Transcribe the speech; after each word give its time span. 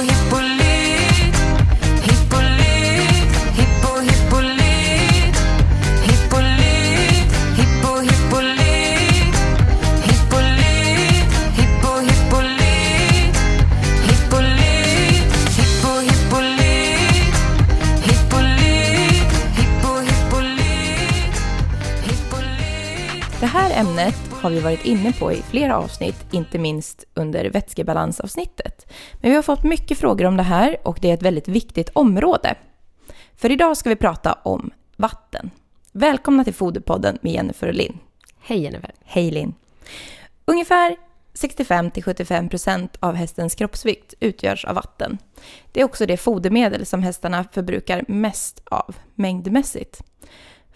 довгі 0.00 0.14
по 0.30 0.39
har 24.50 24.56
vi 24.56 24.62
varit 24.62 24.84
inne 24.84 25.12
på 25.12 25.32
i 25.32 25.42
flera 25.42 25.76
avsnitt, 25.78 26.26
inte 26.30 26.58
minst 26.58 27.04
under 27.14 27.50
vätskebalansavsnittet. 27.50 28.92
Men 29.20 29.30
vi 29.30 29.36
har 29.36 29.42
fått 29.42 29.64
mycket 29.64 29.98
frågor 29.98 30.24
om 30.24 30.36
det 30.36 30.42
här 30.42 30.76
och 30.82 30.98
det 31.00 31.10
är 31.10 31.14
ett 31.14 31.22
väldigt 31.22 31.48
viktigt 31.48 31.90
område. 31.92 32.54
För 33.36 33.50
idag 33.50 33.76
ska 33.76 33.88
vi 33.88 33.96
prata 33.96 34.32
om 34.32 34.70
vatten. 34.96 35.50
Välkomna 35.92 36.44
till 36.44 36.54
Foderpodden 36.54 37.18
med 37.22 37.32
Jennifer 37.32 37.68
och 37.68 37.74
Linn. 37.74 37.98
Hej 38.40 38.62
Jennifer. 38.62 38.92
Hej 39.04 39.30
Linn. 39.30 39.54
Ungefär 40.44 40.96
65-75% 41.34 42.88
av 43.00 43.14
hästens 43.14 43.54
kroppsvikt 43.54 44.14
utgörs 44.20 44.64
av 44.64 44.74
vatten. 44.74 45.18
Det 45.72 45.80
är 45.80 45.84
också 45.84 46.06
det 46.06 46.16
fodermedel 46.16 46.86
som 46.86 47.02
hästarna 47.02 47.44
förbrukar 47.52 48.04
mest 48.08 48.62
av 48.64 48.96
mängdmässigt. 49.14 50.02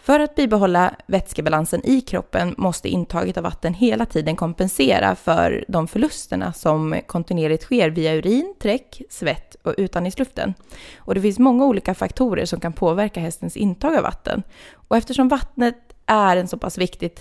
För 0.04 0.20
att 0.20 0.34
bibehålla 0.34 0.94
vätskebalansen 1.06 1.86
i 1.86 2.00
kroppen 2.00 2.54
måste 2.58 2.88
intaget 2.88 3.36
av 3.36 3.42
vatten 3.42 3.74
hela 3.74 4.06
tiden 4.06 4.36
kompensera 4.36 5.16
för 5.16 5.64
de 5.68 5.88
förlusterna 5.88 6.52
som 6.52 7.00
kontinuerligt 7.06 7.62
sker 7.62 7.90
via 7.90 8.14
urin, 8.14 8.54
träck, 8.62 9.02
svett 9.10 9.56
och 9.62 9.74
utandningsluften. 9.78 10.54
Och 10.96 11.14
det 11.14 11.20
finns 11.20 11.38
många 11.38 11.64
olika 11.64 11.94
faktorer 11.94 12.44
som 12.44 12.60
kan 12.60 12.72
påverka 12.72 13.20
hästens 13.20 13.56
intag 13.56 13.96
av 13.96 14.02
vatten. 14.02 14.42
Och 14.88 14.96
eftersom 14.96 15.28
vattnet 15.28 15.76
är 16.06 16.36
en 16.36 16.48
så 16.48 16.58
pass 16.58 16.78
viktigt, 16.78 17.20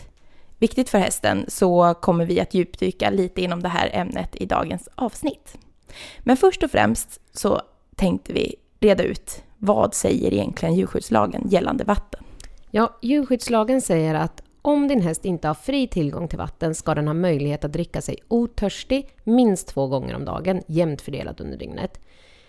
viktigt 0.59 0.89
för 0.89 0.97
hästen 0.97 1.45
så 1.47 1.93
kommer 1.93 2.25
vi 2.25 2.39
att 2.39 2.53
djupdyka 2.53 3.09
lite 3.09 3.41
inom 3.41 3.63
det 3.63 3.69
här 3.69 3.89
ämnet 3.93 4.35
i 4.35 4.45
dagens 4.45 4.89
avsnitt. 4.95 5.57
Men 6.19 6.37
först 6.37 6.63
och 6.63 6.71
främst 6.71 7.19
så 7.33 7.61
tänkte 7.95 8.33
vi 8.33 8.55
reda 8.79 9.03
ut 9.03 9.43
vad 9.57 9.93
säger 9.93 10.33
egentligen 10.33 10.75
djurskyddslagen 10.75 11.47
gällande 11.49 11.83
vatten? 11.83 12.23
Ja, 12.75 12.97
djurskyddslagen 13.01 13.81
säger 13.81 14.15
att 14.15 14.43
om 14.61 14.87
din 14.87 15.01
häst 15.01 15.25
inte 15.25 15.47
har 15.47 15.55
fri 15.55 15.87
tillgång 15.87 16.27
till 16.27 16.37
vatten 16.37 16.75
ska 16.75 16.95
den 16.95 17.07
ha 17.07 17.13
möjlighet 17.13 17.65
att 17.65 17.73
dricka 17.73 18.01
sig 18.01 18.17
otörstig 18.27 19.15
minst 19.23 19.67
två 19.67 19.87
gånger 19.87 20.15
om 20.15 20.25
dagen, 20.25 20.61
jämnt 20.67 21.01
fördelat 21.01 21.39
under 21.39 21.57
dygnet. 21.57 21.99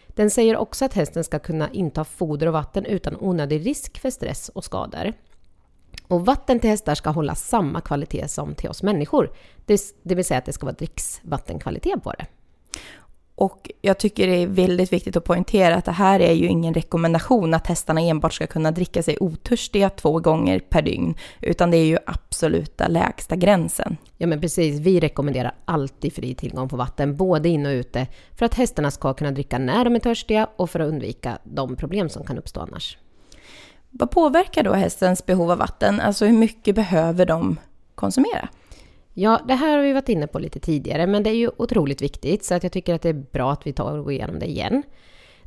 Den 0.09 0.31
säger 0.31 0.57
också 0.57 0.85
att 0.85 0.95
hästen 0.95 1.25
ska 1.25 1.39
kunna 1.39 1.71
inta 1.71 2.05
foder 2.05 2.47
och 2.47 2.53
vatten 2.53 2.85
utan 2.85 3.17
onödig 3.21 3.67
risk 3.67 3.99
för 3.99 4.11
stress 4.11 4.49
och 4.49 4.65
skador. 4.65 5.13
Och 6.09 6.27
vatten 6.27 6.61
till 6.61 6.71
hästar 6.71 6.95
ska 6.95 7.11
hålla 7.11 7.35
samma 7.35 7.81
kvalitet 7.81 8.29
som 8.29 8.55
till 8.55 8.71
oss 8.71 8.83
människor. 8.83 9.33
Det, 9.67 9.81
det 10.03 10.15
vill 10.15 10.25
säga 10.25 10.39
att 10.39 10.47
det 10.47 10.53
ska 10.53 10.67
vara 10.67 10.77
dricksvattenkvalitet 10.77 12.03
på 12.03 12.13
det. 12.13 12.27
Och 13.37 13.71
jag 13.83 13.99
tycker 13.99 14.27
det 14.27 14.37
är 14.37 14.47
väldigt 14.47 14.93
viktigt 14.93 15.17
att 15.17 15.25
poängtera 15.25 15.75
att 15.75 15.85
det 15.85 15.93
här 15.93 16.21
är 16.21 16.33
ju 16.33 16.47
ingen 16.47 16.75
rekommendation 16.75 17.55
att 17.55 17.67
hästarna 17.67 18.01
enbart 18.01 18.33
ska 18.33 18.47
kunna 18.47 18.71
dricka 18.71 19.03
sig 19.03 19.17
otörstiga 19.21 19.91
två 19.91 20.21
gånger 20.21 20.61
per 20.61 20.83
dygn, 20.83 21.15
utan 21.41 21.71
det 21.71 21.77
är 21.77 21.85
ju 21.85 21.99
absoluta 22.07 22.89
lägsta 22.89 23.37
gränsen. 23.37 23.97
Ja 24.17 24.27
men 24.27 24.41
precis, 24.41 24.81
vi 24.81 25.01
rekommenderar 25.01 25.55
alltid 25.65 26.15
fri 26.15 26.35
tillgång 26.35 26.69
på 26.69 26.77
vatten, 26.77 27.17
både 27.17 27.49
in 27.49 27.67
och 27.67 27.71
ute, 27.71 28.07
för 28.39 28.47
att 28.47 28.55
hästarna 28.55 28.91
ska 28.91 29.15
kunna 29.15 29.31
dricka 29.31 29.59
när 29.59 29.85
de 29.85 29.95
är 29.95 30.01
törstiga 30.01 30.49
och 30.57 30.71
för 30.71 30.81
att 30.81 30.89
undvika 30.89 31.39
de 31.45 31.77
problem 31.77 32.09
som 32.09 32.25
kan 32.25 32.39
uppstå 32.39 32.61
annars. 32.61 32.99
Vad 33.91 34.11
påverkar 34.11 34.63
då 34.63 34.73
hästens 34.73 35.27
behov 35.27 35.51
av 35.51 35.59
vatten? 35.59 36.01
Alltså 36.01 36.27
hur 36.27 36.39
mycket 36.39 36.75
behöver 36.75 37.27
de 37.27 37.57
konsumera? 37.95 38.49
Ja, 39.17 39.41
det 39.49 39.55
här 39.55 39.77
har 39.77 39.85
vi 39.85 39.93
varit 39.93 40.09
inne 40.09 40.27
på 40.27 40.39
lite 40.39 40.61
tidigare, 40.61 41.07
men 41.07 41.23
det 41.23 41.31
är 41.31 41.35
ju 41.35 41.51
otroligt 41.57 42.03
viktigt, 42.03 42.45
så 42.45 42.55
att 42.55 42.63
jag 42.63 42.73
tycker 42.73 42.95
att 42.95 43.03
det 43.03 43.09
är 43.09 43.25
bra 43.33 43.53
att 43.53 43.67
vi 43.67 43.73
tar 43.73 43.99
och 43.99 44.05
går 44.05 44.13
igenom 44.13 44.39
det 44.39 44.47
igen. 44.47 44.83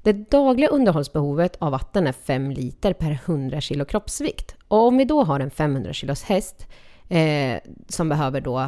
Det 0.03 0.31
dagliga 0.31 0.69
underhållsbehovet 0.69 1.55
av 1.59 1.71
vatten 1.71 2.07
är 2.07 2.11
5 2.11 2.51
liter 2.51 2.93
per 2.93 3.11
100 3.11 3.61
kilo 3.61 3.85
kroppsvikt. 3.85 4.55
Och 4.67 4.87
om 4.87 4.97
vi 4.97 5.05
då 5.05 5.23
har 5.23 5.39
en 5.39 5.51
500 5.51 5.93
kilos 5.93 6.23
häst 6.23 6.67
eh, 7.09 7.57
som 7.87 8.09
behöver 8.09 8.41
då 8.41 8.59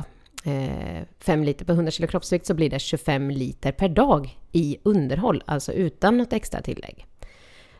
eh, 0.44 1.04
5 1.20 1.44
liter 1.44 1.66
per 1.66 1.74
100 1.74 1.92
kilo 1.92 2.08
kroppsvikt 2.08 2.46
så 2.46 2.54
blir 2.54 2.70
det 2.70 2.80
25 2.80 3.32
liter 3.32 3.72
per 3.72 3.90
dag 3.90 4.40
i 4.52 4.78
underhåll, 4.84 5.44
alltså 5.46 5.74
utan 5.74 6.18
något 6.18 6.34
extra 6.34 6.62
tillägg. 6.62 7.06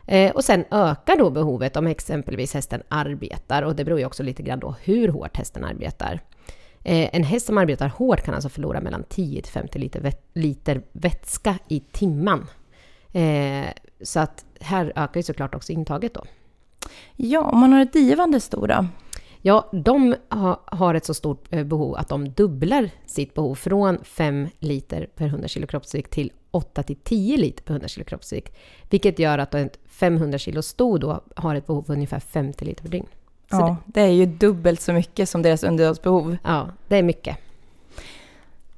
Eh, 0.06 0.30
och 0.30 0.44
sen 0.44 0.64
ökar 0.70 1.16
då 1.16 1.30
behovet 1.30 1.76
om 1.76 1.86
exempelvis 1.86 2.54
hästen 2.54 2.82
arbetar 2.88 3.62
och 3.62 3.76
det 3.76 3.84
beror 3.84 3.98
ju 3.98 4.06
också 4.06 4.22
lite 4.22 4.42
grann 4.42 4.60
då 4.60 4.74
hur 4.82 5.08
hårt 5.08 5.36
hästen 5.36 5.64
arbetar. 5.64 6.20
Eh, 6.84 7.08
en 7.12 7.24
häst 7.24 7.46
som 7.46 7.58
arbetar 7.58 7.88
hårt 7.88 8.22
kan 8.22 8.34
alltså 8.34 8.48
förlora 8.48 8.80
mellan 8.80 9.04
10 9.08 9.42
till 9.42 9.52
50 9.52 9.78
liter, 9.78 10.12
liter 10.34 10.82
vätska 10.92 11.58
i 11.68 11.80
timmen. 11.80 12.46
Eh, 13.12 13.66
så 14.02 14.20
att 14.20 14.44
här 14.60 14.92
ökar 14.96 15.16
ju 15.16 15.22
såklart 15.22 15.54
också 15.54 15.72
intaget 15.72 16.14
då. 16.14 16.24
Ja, 17.16 17.40
om 17.40 17.60
man 17.60 17.72
har 17.72 17.80
ett 17.80 17.92
divande 17.92 18.40
sto 18.40 18.66
då? 18.66 18.86
Ja, 19.42 19.70
de 19.72 20.14
ha, 20.30 20.62
har 20.66 20.94
ett 20.94 21.04
så 21.04 21.14
stort 21.14 21.52
eh, 21.54 21.64
behov 21.64 21.94
att 21.96 22.08
de 22.08 22.28
dubblar 22.28 22.90
sitt 23.06 23.34
behov 23.34 23.54
från 23.54 24.04
5 24.04 24.48
liter 24.58 25.06
per 25.16 25.26
100 25.26 25.48
kilo 25.48 25.66
kroppsvikt 25.66 26.10
till 26.10 26.32
8 26.50 26.82
till 26.82 26.96
10 26.96 27.36
liter 27.36 27.64
per 27.64 27.74
100 27.74 27.88
kilo 27.88 28.04
kroppsvikt. 28.04 28.56
Vilket 28.90 29.18
gör 29.18 29.38
att 29.38 29.54
ett 29.54 29.78
500 29.86 30.38
kilo 30.38 30.62
sto 30.62 30.98
då 30.98 31.20
har 31.36 31.54
ett 31.54 31.66
behov 31.66 31.84
av 31.88 31.90
ungefär 31.90 32.20
50 32.20 32.64
liter 32.64 32.82
per 32.82 32.90
dygn. 32.90 33.06
Ja, 33.50 33.76
det, 33.86 34.00
det 34.00 34.06
är 34.06 34.12
ju 34.12 34.26
dubbelt 34.26 34.80
så 34.80 34.92
mycket 34.92 35.28
som 35.28 35.42
deras 35.42 35.62
underhållsbehov. 35.62 36.36
Ja, 36.44 36.68
det 36.88 36.96
är 36.96 37.02
mycket. 37.02 37.36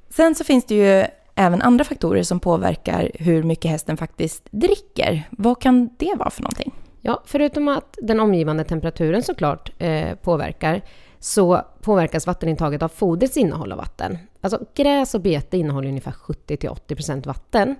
Sen 0.09 0.35
så 0.35 0.43
finns 0.43 0.65
det 0.65 0.75
ju 0.75 1.05
även 1.35 1.61
andra 1.61 1.83
faktorer 1.83 2.23
som 2.23 2.39
påverkar 2.39 3.11
hur 3.13 3.43
mycket 3.43 3.71
hästen 3.71 3.97
faktiskt 3.97 4.47
dricker. 4.51 5.27
Vad 5.31 5.61
kan 5.61 5.89
det 5.97 6.15
vara 6.17 6.29
för 6.29 6.41
någonting? 6.41 6.73
Ja, 7.01 7.21
förutom 7.25 7.67
att 7.67 7.97
den 8.01 8.19
omgivande 8.19 8.63
temperaturen 8.63 9.23
såklart 9.23 9.71
eh, 9.77 10.15
påverkar, 10.15 10.81
så 11.19 11.61
påverkas 11.81 12.27
vattenintaget 12.27 12.83
av 12.83 12.87
fodrets 12.87 13.37
innehåll 13.37 13.71
av 13.71 13.77
vatten. 13.77 14.17
Alltså 14.41 14.65
gräs 14.75 15.15
och 15.15 15.21
bete 15.21 15.57
innehåller 15.57 15.89
ungefär 15.89 16.11
70-80% 16.11 17.27
vatten. 17.27 17.75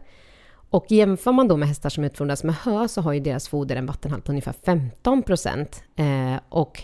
Och 0.74 0.86
jämför 0.92 1.32
man 1.32 1.48
då 1.48 1.58
med 1.58 1.68
hästar 1.68 1.90
som 1.90 2.04
utfodras 2.04 2.44
med 2.44 2.56
hö 2.56 2.88
så 2.88 3.02
har 3.02 3.14
ju 3.14 3.20
deras 3.20 3.48
foder 3.48 3.76
en 3.76 3.86
vattenhalt 3.86 4.26
på 4.26 4.32
ungefär 4.32 4.54
15 4.66 5.24
procent. 5.24 5.84
Eh, 5.96 6.36
och 6.50 6.82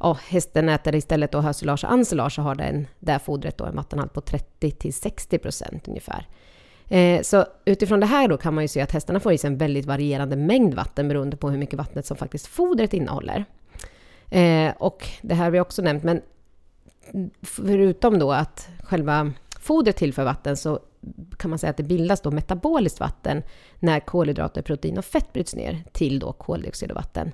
ja, 0.00 0.18
hästen 0.28 0.68
äter 0.68 0.94
istället 0.94 1.32
då 1.32 1.40
hösilage 1.40 1.84
och 1.84 1.92
ensilage 1.92 2.32
så 2.32 2.42
har 2.42 2.54
den, 2.54 2.86
det 2.98 3.18
fodret 3.18 3.58
då 3.58 3.64
en 3.64 3.76
vattenhalt 3.76 4.12
på 4.12 4.20
30 4.20 4.70
till 4.70 4.94
60 4.94 5.38
procent 5.38 5.88
ungefär. 5.88 6.26
Eh, 6.88 7.22
så 7.22 7.46
utifrån 7.64 8.00
det 8.00 8.06
här 8.06 8.28
då 8.28 8.36
kan 8.36 8.54
man 8.54 8.64
ju 8.64 8.68
se 8.68 8.80
att 8.80 8.92
hästarna 8.92 9.20
får 9.20 9.32
i 9.32 9.38
sig 9.38 9.48
en 9.48 9.58
väldigt 9.58 9.86
varierande 9.86 10.36
mängd 10.36 10.74
vatten 10.74 11.08
beroende 11.08 11.36
på 11.36 11.50
hur 11.50 11.58
mycket 11.58 11.78
vattnet 11.78 12.06
som 12.06 12.16
faktiskt 12.16 12.46
fodret 12.46 12.94
innehåller. 12.94 13.44
Eh, 14.30 14.72
och 14.78 15.08
det 15.22 15.34
här 15.34 15.44
har 15.44 15.50
vi 15.50 15.60
också 15.60 15.82
nämnt, 15.82 16.02
men 16.02 16.20
förutom 17.42 18.18
då 18.18 18.32
att 18.32 18.68
själva 18.82 19.32
fodret 19.60 19.96
tillför 19.96 20.24
vatten 20.24 20.56
så 20.56 20.80
kan 21.36 21.50
man 21.50 21.58
säga 21.58 21.70
att 21.70 21.76
det 21.76 21.82
bildas 21.82 22.20
då 22.20 22.30
metaboliskt 22.30 23.00
vatten 23.00 23.42
när 23.78 24.00
kolhydrater, 24.00 24.62
protein 24.62 24.98
och 24.98 25.04
fett 25.04 25.32
bryts 25.32 25.54
ner 25.54 25.84
till 25.92 26.18
då 26.18 26.32
koldioxid 26.32 26.90
och 26.90 26.96
vatten. 26.96 27.32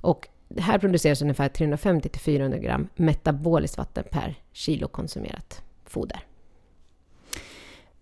Och 0.00 0.28
här 0.58 0.78
produceras 0.78 1.22
ungefär 1.22 1.48
350 1.48 2.08
till 2.08 2.20
400 2.20 2.58
gram 2.58 2.88
metaboliskt 2.94 3.78
vatten 3.78 4.04
per 4.10 4.34
kilo 4.52 4.88
konsumerat 4.88 5.62
foder. 5.84 6.20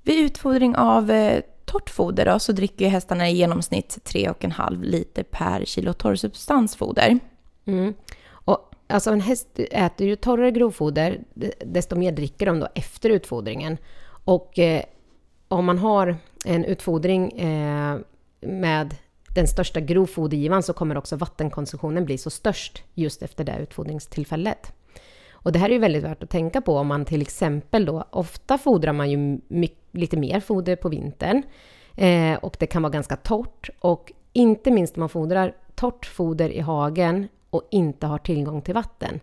Vid 0.03 0.25
utfodring 0.25 0.77
av 0.77 1.11
eh, 1.11 1.43
torrt 1.65 1.91
foder 1.91 2.25
då, 2.25 2.39
så 2.39 2.53
dricker 2.53 2.89
hästarna 2.89 3.29
i 3.29 3.35
genomsnitt 3.35 3.99
3,5 4.05 4.83
liter 4.83 5.23
per 5.23 5.65
kilo 5.65 5.93
torrsubstansfoder. 5.93 7.19
Mm. 7.65 7.95
Och 8.31 8.75
alltså 8.87 9.11
en 9.11 9.21
häst 9.21 9.49
äter 9.71 10.07
ju 10.07 10.17
torrare 10.17 10.51
grovfoder, 10.51 11.21
desto 11.67 11.97
mer 11.97 12.13
dricker 12.13 12.47
de 12.47 12.61
då 12.61 12.69
efter 12.75 13.11
utfodringen. 13.11 13.77
Och 14.25 14.59
eh, 14.59 14.83
om 15.53 15.65
man 15.65 15.79
har 15.79 16.17
en 16.45 16.65
utfodring 16.65 17.33
eh, 17.33 17.99
med 18.41 18.95
den 19.35 19.49
största 19.49 19.81
grovfodergivaren 19.81 20.63
så 20.63 20.73
kommer 20.73 20.97
också 20.97 21.17
vattenkonsumtionen 21.17 22.05
bli 22.05 22.19
så 22.19 22.31
störst 22.31 22.83
just 22.95 23.23
efter 23.23 23.45
det 23.45 23.59
utfodringstillfället. 23.61 24.73
Och 25.33 25.53
det 25.53 25.59
här 25.59 25.69
är 25.69 25.73
ju 25.73 25.79
väldigt 25.79 26.05
värt 26.05 26.23
att 26.23 26.31
tänka 26.31 26.61
på 26.61 26.77
om 26.77 26.87
man 26.87 27.05
till 27.05 27.23
exempel 27.23 27.85
då, 27.85 28.05
ofta 28.11 28.59
fodrar 28.59 28.93
man 28.93 29.11
ju 29.11 29.41
lite 29.93 30.17
mer 30.17 30.41
foder 30.41 30.77
på 30.77 30.89
vintern 30.89 31.43
eh, 31.97 32.35
och 32.35 32.57
det 32.59 32.67
kan 32.67 32.83
vara 32.83 32.93
ganska 32.93 33.17
torrt 33.17 33.71
och 33.81 34.13
inte 34.33 34.71
minst 34.71 34.97
om 34.97 35.01
man 35.01 35.09
fodrar 35.09 35.55
torrt 35.75 36.07
foder 36.07 36.49
i 36.49 36.61
hagen 36.61 37.29
och 37.51 37.69
inte 37.71 38.07
har 38.07 38.19
tillgång 38.19 38.63
till 38.63 38.75
vatten 38.75 39.21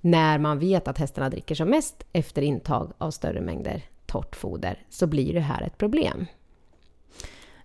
när 0.00 0.38
man 0.38 0.58
vet 0.58 0.88
att 0.88 0.98
hästarna 0.98 1.28
dricker 1.28 1.54
som 1.54 1.70
mest 1.70 2.04
efter 2.12 2.42
intag 2.42 2.92
av 2.98 3.10
större 3.10 3.40
mängder 3.40 3.82
torrt 4.14 4.36
foder 4.36 4.78
så 4.90 5.06
blir 5.06 5.34
det 5.34 5.40
här 5.40 5.62
ett 5.62 5.78
problem. 5.78 6.26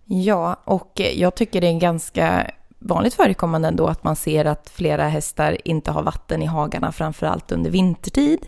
Ja, 0.05 0.55
och 0.65 1.01
jag 1.15 1.35
tycker 1.35 1.61
det 1.61 1.67
är 1.67 1.79
ganska 1.79 2.51
vanligt 2.79 3.13
förekommande 3.13 3.67
ändå 3.67 3.87
att 3.87 4.03
man 4.03 4.15
ser 4.15 4.45
att 4.45 4.69
flera 4.69 5.07
hästar 5.07 5.57
inte 5.67 5.91
har 5.91 6.03
vatten 6.03 6.41
i 6.41 6.45
hagarna, 6.45 6.91
framförallt 6.91 7.51
under 7.51 7.71
vintertid. 7.71 8.39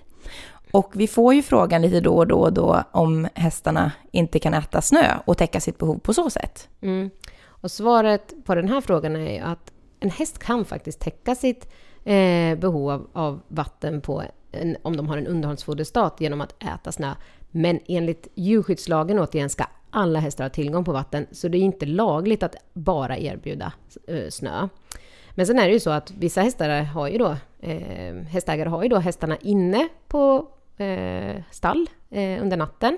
Och 0.71 0.91
vi 0.93 1.07
får 1.07 1.33
ju 1.33 1.41
frågan 1.41 1.81
lite 1.81 1.99
då 1.99 2.15
och 2.17 2.27
då, 2.27 2.39
och 2.39 2.53
då 2.53 2.83
om 2.91 3.27
hästarna 3.33 3.91
inte 4.11 4.39
kan 4.39 4.53
äta 4.53 4.81
snö 4.81 5.17
och 5.25 5.37
täcka 5.37 5.59
sitt 5.59 5.77
behov 5.77 5.99
på 5.99 6.13
så 6.13 6.29
sätt. 6.29 6.69
Mm. 6.81 7.09
Och 7.45 7.71
svaret 7.71 8.33
på 8.45 8.55
den 8.55 8.69
här 8.69 8.81
frågan 8.81 9.15
är 9.15 9.33
ju 9.33 9.39
att 9.39 9.71
en 9.99 10.09
häst 10.09 10.39
kan 10.39 10.65
faktiskt 10.65 10.99
täcka 10.99 11.35
sitt 11.35 11.73
eh, 12.05 12.57
behov 12.59 12.91
av, 12.91 13.07
av 13.13 13.41
vatten 13.47 14.01
på 14.01 14.23
en, 14.51 14.77
om 14.81 14.97
de 14.97 15.07
har 15.07 15.17
en 15.17 15.27
underhållsfoderstat 15.27 16.21
genom 16.21 16.41
att 16.41 16.63
äta 16.63 16.91
snö. 16.91 17.13
Men 17.51 17.79
enligt 17.87 18.27
djurskyddslagen 18.35 19.19
återigen 19.19 19.49
ska 19.49 19.65
alla 19.89 20.19
hästar 20.19 20.43
ha 20.43 20.49
tillgång 20.49 20.85
på 20.85 20.91
vatten, 20.91 21.27
så 21.31 21.47
det 21.47 21.57
är 21.57 21.61
inte 21.61 21.85
lagligt 21.85 22.43
att 22.43 22.55
bara 22.73 23.17
erbjuda 23.17 23.73
eh, 24.07 24.29
snö. 24.29 24.67
Men 25.35 25.47
sen 25.47 25.59
är 25.59 25.67
det 25.67 25.73
ju 25.73 25.79
så 25.79 25.89
att 25.89 26.11
vissa 26.11 26.41
hästar 26.41 26.83
har 26.83 27.07
ju 27.07 27.17
då, 27.17 27.35
eh, 27.59 28.15
hästägare 28.15 28.69
har 28.69 28.83
ju 28.83 28.89
då 28.89 28.97
hästarna 28.97 29.37
inne 29.41 29.87
på 30.07 30.47
eh, 30.77 31.41
stall 31.51 31.89
eh, 32.09 32.41
under 32.41 32.57
natten. 32.57 32.97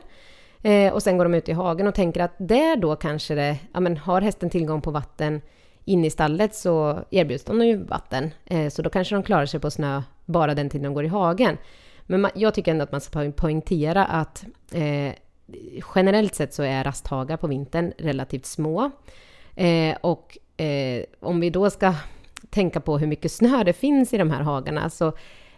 Eh, 0.61 0.93
och 0.93 1.03
sen 1.03 1.17
går 1.17 1.25
de 1.25 1.33
ut 1.33 1.49
i 1.49 1.51
hagen 1.51 1.87
och 1.87 1.95
tänker 1.95 2.21
att 2.21 2.35
där 2.37 2.75
då 2.75 2.95
kanske 2.95 3.35
det, 3.35 3.57
ja 3.73 3.79
men 3.79 3.97
har 3.97 4.21
hästen 4.21 4.49
tillgång 4.49 4.81
på 4.81 4.91
vatten 4.91 5.41
inne 5.85 6.07
i 6.07 6.09
stallet 6.09 6.55
så 6.55 6.99
erbjuds 7.11 7.43
de 7.43 7.65
ju 7.65 7.77
vatten. 7.77 8.31
Eh, 8.45 8.69
så 8.69 8.81
då 8.81 8.89
kanske 8.89 9.15
de 9.15 9.23
klarar 9.23 9.45
sig 9.45 9.59
på 9.59 9.71
snö 9.71 10.01
bara 10.25 10.55
den 10.55 10.69
tiden 10.69 10.83
de 10.83 10.93
går 10.93 11.05
i 11.05 11.07
hagen. 11.07 11.57
Men 12.05 12.21
man, 12.21 12.31
jag 12.35 12.53
tycker 12.53 12.71
ändå 12.71 12.83
att 12.83 12.91
man 12.91 13.01
ska 13.01 13.31
poängtera 13.31 14.05
att 14.05 14.45
eh, 14.71 15.13
generellt 15.95 16.35
sett 16.35 16.53
så 16.53 16.63
är 16.63 16.83
rasthagar 16.83 17.37
på 17.37 17.47
vintern 17.47 17.93
relativt 17.97 18.45
små. 18.45 18.91
Eh, 19.55 19.97
och 20.01 20.37
eh, 20.57 21.03
om 21.19 21.39
vi 21.39 21.49
då 21.49 21.69
ska 21.69 21.93
tänka 22.49 22.79
på 22.79 22.97
hur 22.97 23.07
mycket 23.07 23.31
snö 23.31 23.63
det 23.63 23.73
finns 23.73 24.13
i 24.13 24.17
de 24.17 24.31
här 24.31 24.41
hagarna 24.41 24.89
så 24.89 25.07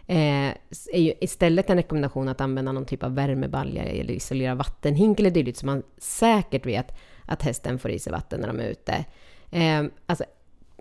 eh, 0.06 0.48
är 0.92 1.00
ju 1.00 1.12
istället 1.20 1.70
en 1.70 1.76
rekommendation 1.76 2.28
att 2.28 2.40
använda 2.40 2.72
någon 2.72 2.86
typ 2.86 3.02
av 3.02 3.14
värmebalja 3.14 3.82
eller 3.82 4.14
isolera 4.14 4.54
vattenhink 4.54 5.20
eller 5.20 5.30
dylikt 5.30 5.58
så 5.58 5.66
man 5.66 5.82
säkert 5.98 6.66
vet 6.66 6.96
att 7.24 7.42
hästen 7.42 7.78
får 7.78 7.90
i 7.90 7.98
sig 7.98 8.12
vatten 8.12 8.40
när 8.40 8.48
de 8.48 8.60
är 8.60 8.68
ute. 8.68 9.04
Eh, 9.50 9.84
alltså, 10.06 10.24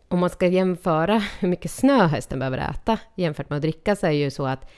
om 0.08 0.20
man 0.20 0.30
ska 0.30 0.48
jämföra 0.48 1.24
hur 1.40 1.48
mycket 1.48 1.72
snö 1.72 2.08
hästen 2.08 2.40
behöver 2.40 2.58
äta 2.58 2.98
jämfört 3.16 3.50
med 3.50 3.56
att 3.56 3.62
dricka 3.62 3.96
så 3.96 4.06
är 4.06 4.12
det 4.12 4.18
ju 4.18 4.32
så 4.32 4.46
att 4.46 4.72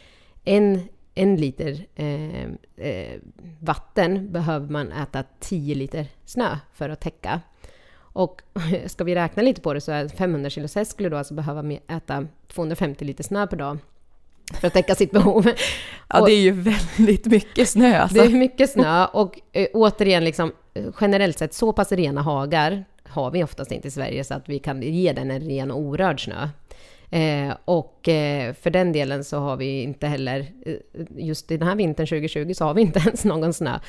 en, 0.48 0.82
en 1.16 1.36
liter 1.36 1.86
eh, 1.96 2.44
eh, 2.78 3.20
vatten 3.60 4.32
behöver 4.32 4.70
man 4.70 4.92
äta 4.92 5.24
10 5.40 5.76
liter 5.76 6.08
snö 6.26 6.58
för 6.74 6.90
att 6.90 7.02
täcka. 7.02 7.42
Och 7.98 8.42
ska 8.86 9.04
vi 9.04 9.16
räkna 9.16 9.44
lite 9.44 9.62
på 9.62 9.74
det 9.74 9.82
så 9.82 9.92
är 9.92 10.08
500 10.08 10.50
kilo 10.50 10.68
häst 10.76 10.92
skulle 10.92 11.10
då 11.10 11.18
alltså 11.18 11.34
behöva 11.34 11.72
äta 11.72 12.28
250 12.48 13.06
liter 13.06 13.24
snö 13.24 13.48
per 13.48 13.58
dag 13.58 13.78
för 14.62 14.68
att 14.68 14.74
täcka 14.74 14.96
sitt 14.96 15.12
behov. 15.12 15.52
Ja, 16.10 16.26
det 16.26 16.32
är 16.32 16.42
ju 16.42 16.52
väldigt 16.52 17.26
mycket 17.26 17.70
snö 17.70 17.98
alltså. 17.98 18.18
Det 18.18 18.26
är 18.26 18.30
mycket 18.30 18.70
snö 18.70 19.06
och 19.06 19.40
eh, 19.52 19.68
återigen, 19.74 20.24
liksom, 20.24 20.52
generellt 21.02 21.38
sett 21.38 21.54
så 21.54 21.74
pass 21.74 21.92
rena 21.92 22.22
hagar 22.22 22.86
har 23.04 23.32
vi 23.32 23.44
oftast 23.44 23.72
inte 23.72 23.88
i 23.88 23.92
Sverige 23.92 24.24
så 24.24 24.34
att 24.34 24.50
vi 24.50 24.60
kan 24.60 24.82
ge 24.82 25.14
den 25.14 25.32
en 25.32 25.42
ren 25.42 25.72
och 25.72 25.80
orörd 25.80 26.24
snö. 26.24 26.50
Eh, 27.10 27.56
och 27.66 28.10
eh, 28.10 28.54
för 28.54 28.70
den 28.70 28.92
delen 28.92 29.24
så 29.24 29.40
har 29.40 29.58
vi 29.58 29.82
inte 29.82 30.08
heller, 30.08 30.40
eh, 30.66 30.76
just 31.18 31.52
i 31.52 31.58
den 31.58 31.68
här 31.68 31.76
vintern 31.76 32.08
2020 32.08 32.54
så 32.54 32.66
har 32.66 32.74
vi 32.74 32.82
inte 32.82 33.00
ens 33.06 33.26
någon 33.26 33.54
snö. 33.54 33.80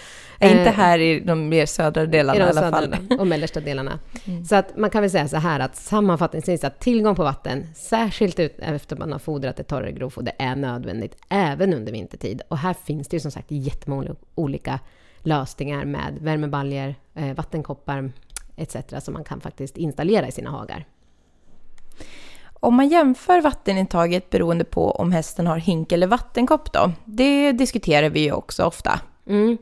Eh, 0.40 0.58
inte 0.58 0.70
här 0.70 0.98
i 0.98 1.20
de 1.20 1.48
mer 1.48 1.66
södra 1.66 2.06
delarna 2.06 2.36
i, 2.36 2.38
de 2.38 2.44
i 2.44 2.58
alla 2.58 2.70
fall. 2.70 2.96
och 3.18 3.26
mellersta 3.26 3.60
delarna. 3.60 3.98
Mm. 4.24 4.44
Så 4.44 4.56
att 4.56 4.76
man 4.76 4.90
kan 4.90 5.02
väl 5.02 5.10
säga 5.10 5.28
så 5.28 5.36
här 5.36 5.60
att 5.60 5.76
sammanfattningsvis 5.76 6.64
att 6.64 6.80
tillgång 6.80 7.14
på 7.14 7.24
vatten, 7.24 7.66
särskilt 7.74 8.40
ut, 8.40 8.58
efter 8.58 8.96
man 8.96 9.12
har 9.12 9.18
fodrat 9.18 9.60
ett 9.60 9.68
torrare 9.68 9.92
grovfoder, 9.92 10.32
är 10.38 10.56
nödvändigt 10.56 11.16
även 11.28 11.74
under 11.74 11.92
vintertid. 11.92 12.42
Och 12.48 12.58
här 12.58 12.74
finns 12.74 13.08
det 13.08 13.16
ju 13.16 13.20
som 13.20 13.30
sagt 13.30 13.46
jättemånga 13.50 14.14
olika 14.34 14.80
lösningar 15.22 15.84
med 15.84 16.18
värmebaljor, 16.20 16.94
eh, 17.14 17.34
vattenkoppar 17.34 18.10
etc. 18.56 18.76
som 19.04 19.14
man 19.14 19.24
kan 19.24 19.40
faktiskt 19.40 19.76
installera 19.76 20.28
i 20.28 20.32
sina 20.32 20.50
hagar. 20.50 20.86
Om 22.60 22.74
man 22.74 22.88
jämför 22.88 23.40
vattenintaget 23.40 24.30
beroende 24.30 24.64
på 24.64 24.90
om 24.90 25.12
hästen 25.12 25.46
har 25.46 25.56
hink 25.56 25.92
eller 25.92 26.06
vattenkopp 26.06 26.72
då? 26.72 26.92
Det 27.04 27.52
diskuterar 27.52 28.10
vi 28.10 28.20
ju 28.20 28.32
också 28.32 28.64
ofta. 28.64 29.00
Mm. 29.26 29.58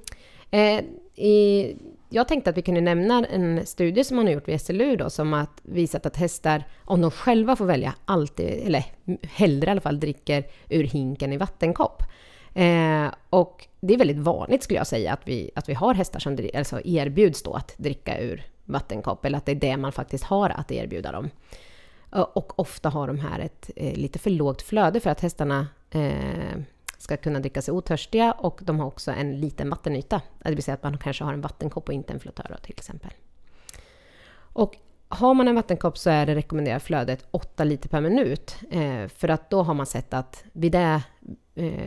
Eh, 0.50 0.84
i, 1.24 1.76
jag 2.08 2.28
tänkte 2.28 2.50
att 2.50 2.56
vi 2.56 2.62
kunde 2.62 2.80
nämna 2.80 3.26
en 3.26 3.66
studie 3.66 4.04
som 4.04 4.16
man 4.16 4.26
har 4.26 4.32
gjort 4.32 4.48
vid 4.48 4.60
SLU 4.60 4.96
då, 4.96 5.10
som 5.10 5.32
har 5.32 5.46
visat 5.62 6.06
att 6.06 6.16
hästar, 6.16 6.64
om 6.84 7.00
de 7.00 7.10
själva 7.10 7.56
får 7.56 7.64
välja, 7.64 7.94
alltid, 8.04 8.46
eller 8.46 8.84
hellre 9.22 9.66
i 9.66 9.70
alla 9.70 9.80
fall, 9.80 10.00
dricker 10.00 10.44
ur 10.68 10.84
hinken 10.84 11.32
i 11.32 11.36
vattenkopp. 11.36 12.02
Eh, 12.54 13.06
och 13.30 13.66
det 13.80 13.94
är 13.94 13.98
väldigt 13.98 14.18
vanligt 14.18 14.62
skulle 14.62 14.78
jag 14.78 14.86
säga 14.86 15.12
att 15.12 15.28
vi, 15.28 15.50
att 15.54 15.68
vi 15.68 15.74
har 15.74 15.94
hästar 15.94 16.20
som 16.20 16.38
alltså 16.54 16.80
erbjuds 16.84 17.42
då 17.42 17.52
att 17.52 17.74
dricka 17.76 18.20
ur 18.20 18.46
vattenkopp, 18.64 19.24
eller 19.24 19.38
att 19.38 19.46
det 19.46 19.52
är 19.52 19.56
det 19.56 19.76
man 19.76 19.92
faktiskt 19.92 20.24
har 20.24 20.50
att 20.50 20.72
erbjuda 20.72 21.12
dem. 21.12 21.30
Och 22.22 22.58
ofta 22.58 22.88
har 22.88 23.06
de 23.06 23.18
här 23.18 23.38
ett 23.38 23.70
eh, 23.76 23.96
lite 23.96 24.18
för 24.18 24.30
lågt 24.30 24.62
flöde 24.62 25.00
för 25.00 25.10
att 25.10 25.20
hästarna 25.20 25.68
eh, 25.90 26.58
ska 26.98 27.16
kunna 27.16 27.40
dricka 27.40 27.62
sig 27.62 27.74
otörstiga 27.74 28.32
och 28.32 28.60
de 28.62 28.80
har 28.80 28.86
också 28.86 29.10
en 29.10 29.40
liten 29.40 29.70
vattenyta. 29.70 30.20
Det 30.38 30.54
vill 30.54 30.62
säga 30.62 30.74
att 30.74 30.82
man 30.82 30.98
kanske 30.98 31.24
har 31.24 31.32
en 31.32 31.40
vattenkopp 31.40 31.88
och 31.88 31.94
inte 31.94 32.12
en 32.12 32.20
flottör 32.20 32.58
till 32.62 32.74
exempel. 32.76 33.10
Och 34.36 34.76
har 35.08 35.34
man 35.34 35.48
en 35.48 35.54
vattenkopp 35.54 35.98
så 35.98 36.10
är 36.10 36.26
det 36.26 36.34
rekommenderat 36.34 36.82
flödet 36.82 37.26
8 37.30 37.64
liter 37.64 37.88
per 37.88 38.00
minut. 38.00 38.56
Eh, 38.70 39.08
för 39.08 39.28
att 39.28 39.50
då 39.50 39.62
har 39.62 39.74
man 39.74 39.86
sett 39.86 40.14
att 40.14 40.44
vid 40.52 40.72
det 40.72 41.02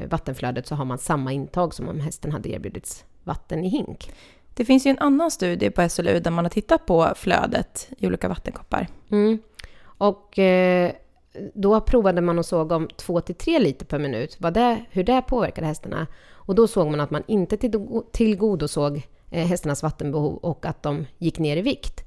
vattenflödet 0.10 0.68
så 0.68 0.76
har 0.76 0.86
man 0.86 0.98
samma 0.98 1.32
intag 1.32 1.74
som 1.74 1.90
om 1.90 2.00
hästen 2.00 2.32
hade 2.32 2.50
erbjudits 2.50 3.06
vatten 3.24 3.66
i 3.66 3.70
hink. 3.70 4.12
Det 4.54 4.66
finns 4.66 4.86
ju 4.86 4.90
en 4.90 5.00
annan 5.00 5.32
studie 5.32 5.70
på 5.70 5.90
SLU 5.90 6.20
där 6.20 6.32
man 6.32 6.46
har 6.46 6.50
tittat 6.50 6.86
på 6.86 7.14
flödet 7.16 7.90
i 7.98 8.08
olika 8.08 8.28
vattenkoppar. 8.28 8.88
Mm. 9.12 9.40
Och 10.00 10.40
eh, 10.40 10.92
då 11.54 11.82
provade 11.82 12.22
man 12.22 12.40
och 12.40 12.46
såg 12.46 12.72
om 12.72 12.88
2-3 12.88 13.60
liter 13.60 13.86
per 13.86 14.00
minut, 14.00 14.38
vad 14.40 14.54
det, 14.54 14.86
hur 14.90 15.04
det 15.04 15.22
påverkade 15.22 15.68
hästarna. 15.68 16.08
Och 16.32 16.56
då 16.56 16.68
såg 16.68 16.88
man 16.88 17.00
att 17.00 17.12
man 17.12 17.24
inte 17.28 17.58
tillgodosåg 18.12 19.08
eh, 19.32 19.48
hästarnas 19.48 19.84
vattenbehov 19.84 20.36
och 20.36 20.66
att 20.66 20.84
de 20.84 21.06
gick 21.18 21.40
ner 21.40 21.58
i 21.58 21.62
vikt. 21.62 22.04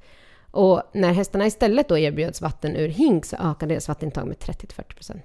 Och 0.51 0.81
när 0.93 1.13
hästarna 1.13 1.45
istället 1.45 1.89
då 1.89 1.97
erbjöds 1.97 2.41
vatten 2.41 2.75
ur 2.75 2.87
hink 2.87 3.25
så 3.25 3.35
ökade 3.35 3.73
deras 3.73 3.87
vattenintag 3.87 4.27
med 4.27 4.37
30-40%. 4.37 5.19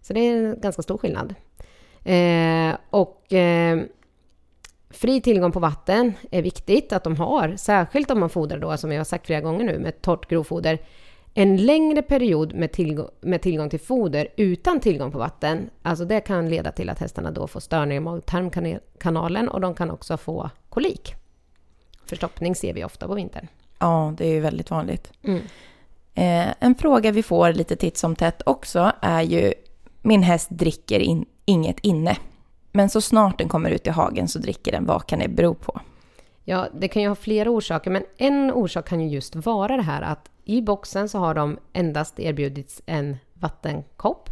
Så 0.00 0.12
det 0.12 0.20
är 0.20 0.36
en 0.36 0.60
ganska 0.60 0.82
stor 0.82 0.98
skillnad. 0.98 1.34
Eh, 2.04 2.76
och 2.90 3.32
eh, 3.32 3.82
fri 4.90 5.20
tillgång 5.20 5.52
på 5.52 5.60
vatten 5.60 6.12
är 6.30 6.42
viktigt 6.42 6.92
att 6.92 7.04
de 7.04 7.16
har, 7.16 7.56
särskilt 7.56 8.10
om 8.10 8.20
man 8.20 8.30
fodrar 8.30 8.58
då, 8.58 8.76
som 8.76 8.92
jag 8.92 8.98
har 8.98 9.04
sagt 9.04 9.26
flera 9.26 9.40
gånger 9.40 9.64
nu, 9.64 9.78
med 9.78 10.02
torrt 10.02 10.28
grovfoder 10.28 10.78
en 11.34 11.56
längre 11.56 12.02
period 12.02 12.54
med, 12.54 12.72
tillgång, 12.72 13.08
med 13.20 13.42
tillgång 13.42 13.70
till 13.70 13.80
foder 13.80 14.28
utan 14.36 14.80
tillgång 14.80 15.12
på 15.12 15.18
vatten, 15.18 15.70
alltså 15.82 16.04
det 16.04 16.20
kan 16.20 16.48
leda 16.48 16.72
till 16.72 16.90
att 16.90 16.98
hästarna 16.98 17.30
då 17.30 17.46
får 17.46 17.60
störningar 17.60 17.96
i 17.96 18.04
mag-tarmkanalen 18.04 19.48
och 19.48 19.60
de 19.60 19.74
kan 19.74 19.90
också 19.90 20.16
få 20.16 20.50
kolik. 20.68 21.14
Förstoppning 22.06 22.54
ser 22.54 22.74
vi 22.74 22.84
ofta 22.84 23.08
på 23.08 23.14
vintern. 23.14 23.48
Ja, 23.78 24.14
det 24.18 24.26
är 24.26 24.32
ju 24.32 24.40
väldigt 24.40 24.70
vanligt. 24.70 25.12
Mm. 25.22 25.40
Eh, 26.14 26.54
en 26.60 26.74
fråga 26.74 27.10
vi 27.10 27.22
får 27.22 27.52
lite 27.52 27.76
titt 27.76 27.96
som 27.96 28.16
tätt 28.16 28.42
också 28.46 28.92
är 29.00 29.22
ju 29.22 29.54
min 30.02 30.22
häst 30.22 30.48
dricker 30.50 31.00
in, 31.00 31.24
inget 31.44 31.80
inne. 31.80 32.16
Men 32.72 32.90
så 32.90 33.00
snart 33.00 33.38
den 33.38 33.48
kommer 33.48 33.70
ut 33.70 33.86
i 33.86 33.90
hagen 33.90 34.28
så 34.28 34.38
dricker 34.38 34.72
den. 34.72 34.86
Vad 34.86 35.06
kan 35.06 35.18
det 35.18 35.28
bero 35.28 35.54
på? 35.54 35.80
Ja, 36.44 36.68
det 36.74 36.88
kan 36.88 37.02
ju 37.02 37.08
ha 37.08 37.14
flera 37.14 37.50
orsaker, 37.50 37.90
men 37.90 38.04
en 38.16 38.52
orsak 38.52 38.88
kan 38.88 39.00
ju 39.00 39.08
just 39.08 39.36
vara 39.36 39.76
det 39.76 39.82
här 39.82 40.02
att 40.02 40.30
i 40.44 40.62
boxen 40.62 41.08
så 41.08 41.18
har 41.18 41.34
de 41.34 41.58
endast 41.72 42.20
erbjudits 42.20 42.82
en 42.86 43.16
vattenkopp. 43.34 44.30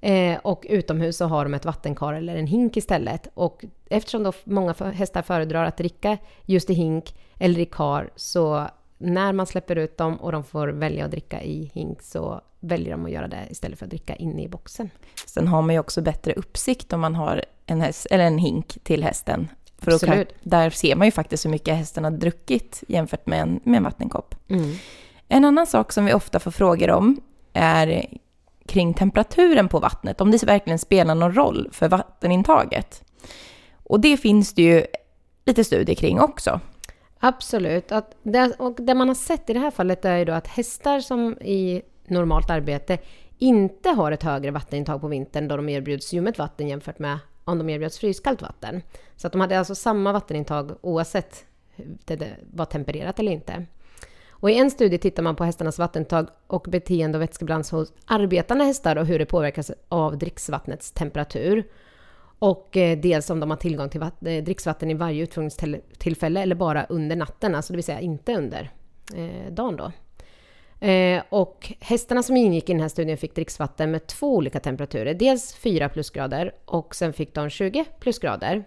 Eh, 0.00 0.38
och 0.42 0.66
utomhus 0.68 1.16
så 1.16 1.24
har 1.24 1.44
de 1.44 1.54
ett 1.54 1.64
vattenkar 1.64 2.12
eller 2.12 2.36
en 2.36 2.46
hink 2.46 2.76
istället. 2.76 3.28
Och 3.34 3.64
eftersom 3.90 4.22
då 4.22 4.32
många 4.44 4.74
hästar 4.94 5.22
föredrar 5.22 5.64
att 5.64 5.76
dricka 5.76 6.18
just 6.44 6.70
i 6.70 6.74
hink 6.74 7.14
eller 7.38 7.60
i 7.60 7.66
kar 7.66 8.10
så 8.16 8.66
när 8.98 9.32
man 9.32 9.46
släpper 9.46 9.76
ut 9.76 9.96
dem 9.96 10.16
och 10.16 10.32
de 10.32 10.44
får 10.44 10.68
välja 10.68 11.04
att 11.04 11.10
dricka 11.10 11.42
i 11.42 11.70
hink 11.74 12.02
så 12.02 12.40
väljer 12.60 12.90
de 12.90 13.04
att 13.04 13.10
göra 13.10 13.28
det 13.28 13.46
istället 13.50 13.78
för 13.78 13.86
att 13.86 13.90
dricka 13.90 14.14
inne 14.14 14.42
i 14.42 14.48
boxen. 14.48 14.90
Sen 15.26 15.48
har 15.48 15.62
man 15.62 15.74
ju 15.74 15.80
också 15.80 16.02
bättre 16.02 16.32
uppsikt 16.32 16.92
om 16.92 17.00
man 17.00 17.14
har 17.14 17.44
en, 17.66 17.80
häst, 17.80 18.06
eller 18.10 18.24
en 18.24 18.38
hink 18.38 18.78
till 18.82 19.04
hästen 19.04 19.48
för 19.78 19.92
Absolut. 19.92 20.28
Kan, 20.28 20.50
där 20.50 20.70
ser 20.70 20.96
man 20.96 21.06
ju 21.06 21.10
faktiskt 21.10 21.44
hur 21.44 21.50
mycket 21.50 21.76
hästen 21.76 22.04
har 22.04 22.10
druckit 22.10 22.84
jämfört 22.88 23.26
med 23.26 23.40
en, 23.40 23.60
med 23.64 23.76
en 23.76 23.84
vattenkopp. 23.84 24.34
Mm. 24.48 24.74
En 25.28 25.44
annan 25.44 25.66
sak 25.66 25.92
som 25.92 26.04
vi 26.04 26.14
ofta 26.14 26.38
får 26.38 26.50
frågor 26.50 26.90
om 26.90 27.20
är 27.52 28.06
kring 28.66 28.94
temperaturen 28.94 29.68
på 29.68 29.78
vattnet, 29.78 30.20
om 30.20 30.30
det 30.30 30.44
verkligen 30.44 30.78
spelar 30.78 31.14
någon 31.14 31.34
roll 31.34 31.68
för 31.72 31.88
vattenintaget. 31.88 33.04
Och 33.84 34.00
det 34.00 34.16
finns 34.16 34.54
det 34.54 34.62
ju 34.62 34.86
lite 35.44 35.64
studier 35.64 35.96
kring 35.96 36.20
också. 36.20 36.60
Absolut. 37.18 37.92
Att 37.92 38.16
det, 38.22 38.52
och 38.58 38.76
det 38.78 38.94
man 38.94 39.08
har 39.08 39.14
sett 39.14 39.50
i 39.50 39.52
det 39.52 39.58
här 39.58 39.70
fallet 39.70 40.04
är 40.04 40.16
ju 40.16 40.24
då 40.24 40.32
att 40.32 40.46
hästar 40.46 41.00
som 41.00 41.38
i 41.40 41.82
normalt 42.06 42.50
arbete 42.50 42.98
inte 43.38 43.90
har 43.90 44.12
ett 44.12 44.22
högre 44.22 44.50
vattenintag 44.50 45.00
på 45.00 45.08
vintern 45.08 45.48
då 45.48 45.56
de 45.56 45.68
erbjuds 45.68 46.12
ljummet 46.12 46.38
vatten 46.38 46.68
jämfört 46.68 46.98
med 46.98 47.18
om 47.44 47.58
de 47.58 47.68
erbjuds 47.68 47.98
fryskallt 47.98 48.42
vatten. 48.42 48.82
Så 49.16 49.26
att 49.26 49.32
de 49.32 49.40
hade 49.40 49.58
alltså 49.58 49.74
samma 49.74 50.12
vattenintag 50.12 50.72
oavsett 50.80 51.44
det, 51.76 52.16
det 52.16 52.36
var 52.52 52.64
tempererat 52.64 53.18
eller 53.18 53.32
inte. 53.32 53.66
Och 54.46 54.50
I 54.50 54.58
en 54.58 54.70
studie 54.70 54.98
tittar 54.98 55.22
man 55.22 55.36
på 55.36 55.44
hästarnas 55.44 55.78
vattentag 55.78 56.28
och 56.46 56.66
beteende 56.68 57.18
och 57.18 57.22
vätskebalans 57.22 57.70
hos 57.70 57.92
arbetande 58.04 58.64
hästar 58.64 58.96
och 58.96 59.06
hur 59.06 59.18
det 59.18 59.26
påverkas 59.26 59.70
av 59.88 60.18
dricksvattnets 60.18 60.92
temperatur. 60.92 61.66
Och 62.38 62.76
eh, 62.76 62.98
dels 62.98 63.30
om 63.30 63.40
de 63.40 63.50
har 63.50 63.56
tillgång 63.56 63.88
till 63.88 64.02
eh, 64.02 64.08
dricksvatten 64.20 64.90
i 64.90 64.94
varje 64.94 65.22
utfrågningstillfälle 65.22 66.42
eller 66.42 66.54
bara 66.54 66.84
under 66.84 67.16
natten, 67.16 67.54
alltså 67.54 67.72
det 67.72 67.76
vill 67.76 67.84
säga 67.84 68.00
inte 68.00 68.34
under 68.34 68.70
eh, 69.14 69.52
dagen 69.52 69.76
då. 69.76 69.92
Eh, 70.86 71.22
och 71.28 71.72
hästarna 71.80 72.22
som 72.22 72.36
ingick 72.36 72.68
i 72.68 72.72
den 72.72 72.82
här 72.82 72.88
studien 72.88 73.18
fick 73.18 73.34
dricksvatten 73.34 73.90
med 73.90 74.06
två 74.06 74.36
olika 74.36 74.60
temperaturer. 74.60 75.14
Dels 75.14 75.54
4 75.54 75.88
plusgrader 75.88 76.54
och 76.64 76.94
sen 76.94 77.12
fick 77.12 77.34
de 77.34 77.50
20 77.50 77.84
plusgrader. 78.00 78.64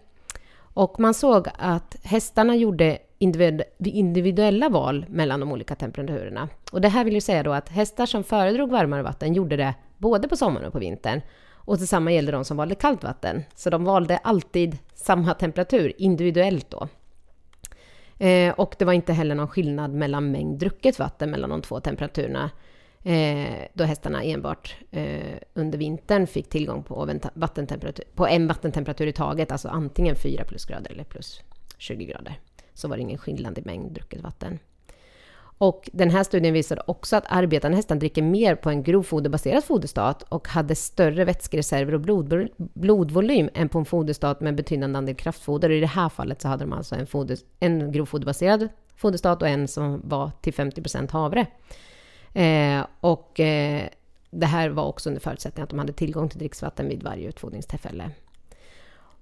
Och 0.73 0.99
man 0.99 1.13
såg 1.13 1.47
att 1.57 1.95
hästarna 2.03 2.55
gjorde 2.55 2.97
individuella 3.19 4.69
val 4.69 5.05
mellan 5.09 5.39
de 5.39 5.51
olika 5.51 5.75
temperaturerna. 5.75 6.49
Och 6.71 6.81
det 6.81 6.87
här 6.87 7.03
vill 7.03 7.13
ju 7.13 7.21
säga 7.21 7.43
då 7.43 7.51
att 7.53 7.69
hästar 7.69 8.05
som 8.05 8.23
föredrog 8.23 8.71
varmare 8.71 9.03
vatten 9.03 9.33
gjorde 9.33 9.57
det 9.57 9.75
både 9.97 10.27
på 10.27 10.35
sommaren 10.35 10.67
och 10.67 10.73
på 10.73 10.79
vintern. 10.79 11.21
Och 11.51 11.77
detsamma 11.77 12.11
gällde 12.11 12.31
de 12.31 12.45
som 12.45 12.57
valde 12.57 12.75
kallt 12.75 13.03
vatten. 13.03 13.43
Så 13.55 13.69
de 13.69 13.83
valde 13.83 14.17
alltid 14.17 14.77
samma 14.93 15.33
temperatur 15.33 15.93
individuellt 15.97 16.69
då. 16.69 16.87
Eh, 18.25 18.53
och 18.53 18.75
det 18.79 18.85
var 18.85 18.93
inte 18.93 19.13
heller 19.13 19.35
någon 19.35 19.47
skillnad 19.47 19.93
mellan 19.93 20.31
mängd 20.31 20.59
drucket 20.59 20.99
vatten 20.99 21.31
mellan 21.31 21.49
de 21.49 21.61
två 21.61 21.79
temperaturerna. 21.79 22.49
Eh, 23.03 23.67
då 23.73 23.83
hästarna 23.83 24.23
enbart 24.23 24.75
eh, 24.91 25.37
under 25.53 25.77
vintern 25.77 26.27
fick 26.27 26.49
tillgång 26.49 26.83
på, 26.83 27.19
vattentemperatur, 27.33 28.05
på 28.15 28.27
en 28.27 28.47
vattentemperatur 28.47 29.07
i 29.07 29.13
taget, 29.13 29.51
alltså 29.51 29.67
antingen 29.67 30.15
4 30.15 30.43
plusgrader 30.43 30.91
eller 30.91 31.03
plus 31.03 31.41
20 31.77 32.05
grader. 32.05 32.39
Så 32.79 32.87
var 32.87 32.95
det 32.95 33.01
ingen 33.01 33.17
skillnad 33.17 33.57
i 33.57 33.61
mängd 33.65 33.91
drucket 33.91 34.21
vatten. 34.21 34.59
Och 35.59 35.89
den 35.93 36.09
här 36.09 36.23
studien 36.23 36.53
visade 36.53 36.81
också 36.87 37.15
att 37.15 37.23
arbetande 37.27 37.77
hästar 37.77 37.95
dricker 37.95 38.21
mer 38.21 38.55
på 38.55 38.69
en 38.69 38.83
grovfoderbaserad 38.83 39.63
foderstat 39.63 40.23
och 40.23 40.47
hade 40.47 40.75
större 40.75 41.25
vätskereserver 41.25 41.93
och 41.93 42.01
blod, 42.01 42.47
blodvolym 42.57 43.49
än 43.53 43.69
på 43.69 43.79
en 43.79 43.85
foderstat 43.85 44.41
med 44.41 44.55
betydande 44.55 44.97
andel 44.97 45.15
kraftfoder. 45.15 45.69
Och 45.69 45.75
I 45.75 45.79
det 45.79 45.87
här 45.87 46.09
fallet 46.09 46.41
så 46.41 46.47
hade 46.47 46.63
de 46.63 46.73
alltså 46.73 46.95
en, 46.95 47.07
foder, 47.07 47.37
en 47.59 47.91
grovfoderbaserad 47.91 48.69
foderstat 48.95 49.41
och 49.41 49.47
en 49.47 49.67
som 49.67 50.01
var 50.03 50.31
till 50.41 50.53
50% 50.53 51.11
havre. 51.11 51.45
Eh, 52.33 52.85
och 52.99 53.39
eh, 53.39 53.83
det 54.31 54.45
här 54.45 54.69
var 54.69 54.83
också 54.85 55.09
under 55.09 55.21
förutsättning 55.21 55.63
att 55.63 55.69
de 55.69 55.79
hade 55.79 55.93
tillgång 55.93 56.29
till 56.29 56.39
dricksvatten 56.39 56.87
vid 56.87 57.03
varje 57.03 57.27
utfodringstillfälle. 57.27 58.11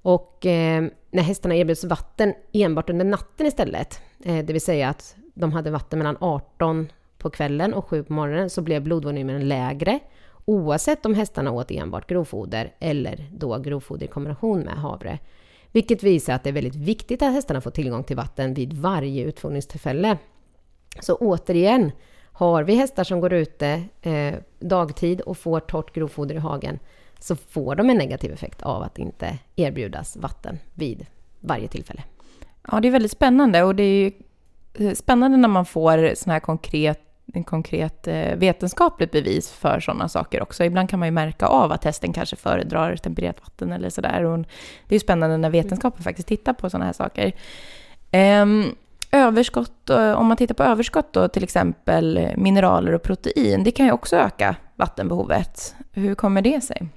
Och 0.02 0.46
eh, 0.46 0.86
när 1.12 1.24
hästarna 1.24 1.56
erbjöds 1.56 1.84
vatten 1.84 2.34
enbart 2.54 2.90
under 2.90 3.06
natten 3.06 3.48
istället, 3.48 4.02
eh, 4.24 4.46
det 4.46 4.54
vill 4.54 4.62
säga 4.62 4.90
att 4.90 5.16
de 5.34 5.52
hade 5.52 5.72
vatten 5.72 6.00
mellan 6.00 6.18
18 6.20 6.88
på 7.18 7.30
kvällen 7.30 7.74
och 7.74 7.86
7 7.86 8.04
på 8.04 8.14
morgonen, 8.14 8.50
så 8.50 8.62
blev 8.62 8.84
blodvolymen 8.84 9.48
lägre 9.48 10.00
oavsett 10.48 11.06
om 11.06 11.14
hästarna 11.14 11.52
åt 11.52 11.72
enbart 11.72 12.08
grovfoder 12.08 12.74
eller 12.80 13.26
då 13.32 13.58
grovfoder 13.58 14.06
i 14.06 14.10
kombination 14.10 14.60
med 14.60 14.74
havre. 14.74 15.20
Vilket 15.72 16.04
visar 16.04 16.34
att 16.34 16.44
det 16.44 16.50
är 16.50 16.54
väldigt 16.54 16.76
viktigt 16.76 17.22
att 17.22 17.34
hästarna 17.34 17.62
får 17.62 17.72
tillgång 17.72 18.04
till 18.04 18.16
vatten 18.16 18.54
vid 18.54 18.74
varje 18.74 19.24
utfodringstillfälle. 19.24 20.18
Så 21.00 21.16
återigen, 21.16 21.92
har 22.32 22.64
vi 22.64 22.76
hästar 22.76 23.04
som 23.04 23.20
går 23.20 23.34
ute 23.34 23.84
eh, 24.02 24.34
dagtid 24.60 25.22
och 25.22 25.38
får 25.38 25.60
torrt 25.60 25.94
grovfoder 25.94 26.36
i 26.36 26.40
hagen 26.40 26.80
så 27.20 27.36
får 27.36 27.76
de 27.76 27.90
en 27.90 27.98
negativ 27.98 28.34
effekt 28.34 28.62
av 28.62 28.82
att 28.82 28.98
inte 28.98 29.38
erbjudas 29.56 30.18
vatten 30.18 30.60
vid 30.74 31.06
varje 31.40 31.68
tillfälle. 31.68 32.04
Ja, 32.72 32.80
det 32.80 32.88
är 32.88 32.92
väldigt 32.92 33.12
spännande 33.12 33.64
och 33.64 33.76
det 33.76 33.84
är 33.84 34.04
ju 34.04 34.12
eh, 34.74 34.94
spännande 34.94 35.38
när 35.38 35.48
man 35.48 35.66
får 35.66 36.16
sån 36.16 36.32
här 36.32 36.40
konkret, 36.40 37.00
en 37.34 37.44
konkret 37.44 38.08
eh, 38.08 38.36
vetenskapligt 38.36 39.12
bevis 39.12 39.52
för 39.52 39.80
sådana 39.80 40.10
saker 40.10 40.42
också. 40.42 40.64
Ibland 40.64 40.90
kan 40.90 41.00
man 41.00 41.08
ju 41.08 41.12
märka 41.12 41.46
av 41.46 41.72
att 41.72 41.84
hästen 41.84 42.14
kanske 42.14 42.36
föredrar 42.36 42.96
tempererat 42.96 43.42
vatten 43.42 43.72
eller 43.72 43.90
sådär. 43.90 44.46
Det 44.88 44.94
är 44.94 44.96
ju 44.96 45.00
spännande 45.00 45.38
när 45.38 45.50
vetenskapen 45.50 46.04
faktiskt 46.04 46.28
tittar 46.28 46.54
på 46.54 46.70
sådana 46.70 46.86
här 46.86 46.94
saker. 46.94 47.32
Ehm, 48.12 48.66
överskott, 49.12 49.90
eh, 49.90 50.12
om 50.12 50.26
man 50.26 50.38
tittar 50.38 50.56
på 50.56 50.64
överskott 50.64 51.14
då, 51.14 51.28
till 51.28 51.44
exempel 51.44 52.30
mineraler 52.38 52.94
och 52.94 53.04
protein, 53.04 53.64
det 53.64 53.72
kan 53.72 53.86
ju 53.86 53.92
också 53.92 54.16
öka 54.16 54.56
vattenbehovet. 54.76 55.76
Hur 55.92 56.16
kommer 56.16 56.42
det 56.42 56.62
sig? 56.62 56.88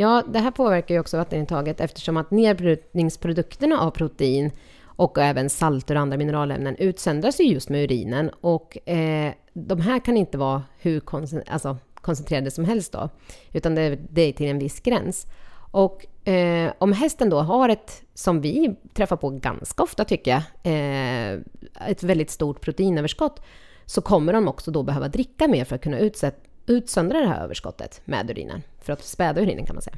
Ja, 0.00 0.22
det 0.28 0.38
här 0.38 0.50
påverkar 0.50 0.94
ju 0.94 1.00
också 1.00 1.16
vattenintaget 1.16 1.80
eftersom 1.80 2.16
att 2.16 2.30
nedbrytningsprodukterna 2.30 3.80
av 3.80 3.90
protein 3.90 4.50
och 4.84 5.18
även 5.18 5.50
salter 5.50 5.94
och 5.94 6.00
andra 6.00 6.16
mineralämnen 6.16 6.76
utsöndras 6.76 7.40
ju 7.40 7.44
just 7.44 7.68
med 7.68 7.84
urinen 7.84 8.30
och 8.40 8.88
eh, 8.88 9.32
de 9.52 9.80
här 9.80 10.04
kan 10.04 10.16
inte 10.16 10.38
vara 10.38 10.62
hur 10.78 11.00
koncent- 11.00 11.44
alltså, 11.48 11.76
koncentrerade 11.94 12.50
som 12.50 12.64
helst 12.64 12.92
då, 12.92 13.08
utan 13.52 13.74
det, 13.74 13.98
det 14.10 14.22
är 14.22 14.32
till 14.32 14.46
en 14.46 14.58
viss 14.58 14.80
gräns. 14.80 15.26
Och 15.70 16.28
eh, 16.28 16.72
om 16.78 16.92
hästen 16.92 17.30
då 17.30 17.38
har 17.38 17.68
ett, 17.68 18.02
som 18.14 18.40
vi 18.40 18.76
träffar 18.94 19.16
på 19.16 19.30
ganska 19.30 19.82
ofta 19.82 20.04
tycker 20.04 20.30
jag, 20.30 20.42
eh, 20.72 21.40
ett 21.88 22.02
väldigt 22.02 22.30
stort 22.30 22.60
proteinöverskott, 22.60 23.42
så 23.86 24.00
kommer 24.00 24.32
de 24.32 24.48
också 24.48 24.70
då 24.70 24.82
behöva 24.82 25.08
dricka 25.08 25.48
mer 25.48 25.64
för 25.64 25.76
att 25.76 25.82
kunna 25.82 25.98
utsätt, 25.98 26.47
utsöndra 26.68 27.20
det 27.20 27.26
här 27.28 27.44
överskottet 27.44 28.00
med 28.04 28.30
urinen, 28.30 28.62
för 28.80 28.92
att 28.92 29.04
späda 29.04 29.40
urinen 29.40 29.66
kan 29.66 29.76
man 29.76 29.82
säga. 29.82 29.96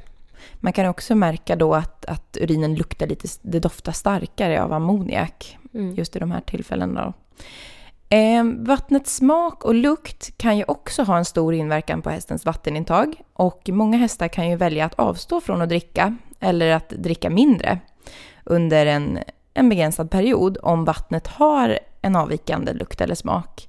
Man 0.55 0.73
kan 0.73 0.85
också 0.85 1.15
märka 1.15 1.55
då 1.55 1.75
att, 1.75 2.05
att 2.05 2.37
urinen 2.41 2.75
luktar 2.75 3.07
lite, 3.07 3.27
det 3.41 3.59
doftar 3.59 3.91
starkare 3.91 4.63
av 4.63 4.73
ammoniak 4.73 5.57
Mm. 5.73 5.95
just 5.95 6.15
i 6.15 6.19
de 6.19 6.31
här 6.31 6.41
tillfällena. 6.41 7.13
Eh, 8.09 8.43
vattnets 8.57 9.15
smak 9.15 9.65
och 9.65 9.75
lukt 9.75 10.37
kan 10.37 10.57
ju 10.57 10.63
också 10.67 11.03
ha 11.03 11.17
en 11.17 11.25
stor 11.25 11.53
inverkan 11.53 12.01
på 12.01 12.09
hästens 12.09 12.45
vattenintag 12.45 13.15
och 13.33 13.69
många 13.69 13.97
hästar 13.97 14.27
kan 14.27 14.49
ju 14.49 14.55
välja 14.55 14.85
att 14.85 14.99
avstå 14.99 15.41
från 15.41 15.61
att 15.61 15.69
dricka 15.69 16.17
eller 16.39 16.71
att 16.71 16.89
dricka 16.89 17.29
mindre 17.29 17.79
under 18.43 18.85
en, 18.85 19.19
en 19.53 19.69
begränsad 19.69 20.11
period 20.11 20.57
om 20.63 20.85
vattnet 20.85 21.27
har 21.27 21.79
en 22.01 22.15
avvikande 22.15 22.73
lukt 22.73 23.01
eller 23.01 23.15
smak. 23.15 23.67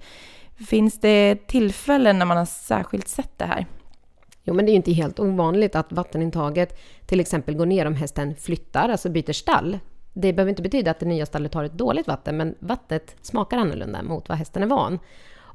Finns 0.66 1.00
det 1.00 1.47
tillfällen 1.47 2.19
när 2.19 2.26
man 2.26 2.37
har 2.37 2.45
särskilt 2.45 3.09
sett 3.09 3.38
det 3.38 3.45
här? 3.45 3.66
Jo, 4.45 4.54
men 4.54 4.64
det 4.64 4.71
är 4.71 4.73
ju 4.73 4.76
inte 4.76 4.92
helt 4.92 5.21
ovanligt 5.21 5.75
att 5.75 5.92
vattenintaget 5.92 6.78
till 7.07 7.21
exempel 7.21 7.57
går 7.57 7.66
ner 7.66 7.87
om 7.87 7.95
hästen 7.95 8.37
flyttar, 8.37 8.88
alltså 8.88 9.09
byter 9.09 9.33
stall. 9.33 9.78
Det 10.12 10.33
behöver 10.33 10.50
inte 10.50 10.62
betyda 10.62 10.90
att 10.90 11.00
det 11.00 11.07
nya 11.07 11.26
stallet 11.26 11.54
har 11.54 11.64
ett 11.64 11.73
dåligt 11.73 12.07
vatten, 12.07 12.37
men 12.37 12.54
vattnet 12.59 13.16
smakar 13.23 13.59
annorlunda 13.59 14.02
mot 14.02 14.28
vad 14.28 14.38
hästen 14.38 14.62
är 14.62 14.66
van. 14.66 14.99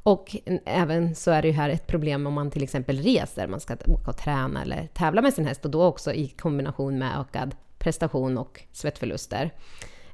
Och 0.04 0.36
även 0.66 1.16
så 1.16 1.32
är 1.32 1.42
det 1.42 1.48
ju 1.48 1.54
här 1.54 1.70
ett 1.70 1.88
problem 1.88 2.28
om 2.28 2.34
man 2.34 2.52
till 2.52 2.64
exempel 2.64 2.98
reser, 2.98 3.48
man 3.48 3.60
ska 3.60 3.74
åka 3.74 4.12
och 4.12 4.18
träna 4.18 4.62
eller 4.62 4.88
tävla 4.88 5.22
med 5.22 5.34
sin 5.34 5.46
häst 5.46 5.66
och 5.66 5.72
då 5.72 5.84
också 5.84 6.14
i 6.14 6.28
kombination 6.28 7.00
med 7.00 7.20
ökad 7.20 7.56
prestation 7.78 8.38
och 8.38 8.62
svettförluster. 8.72 9.52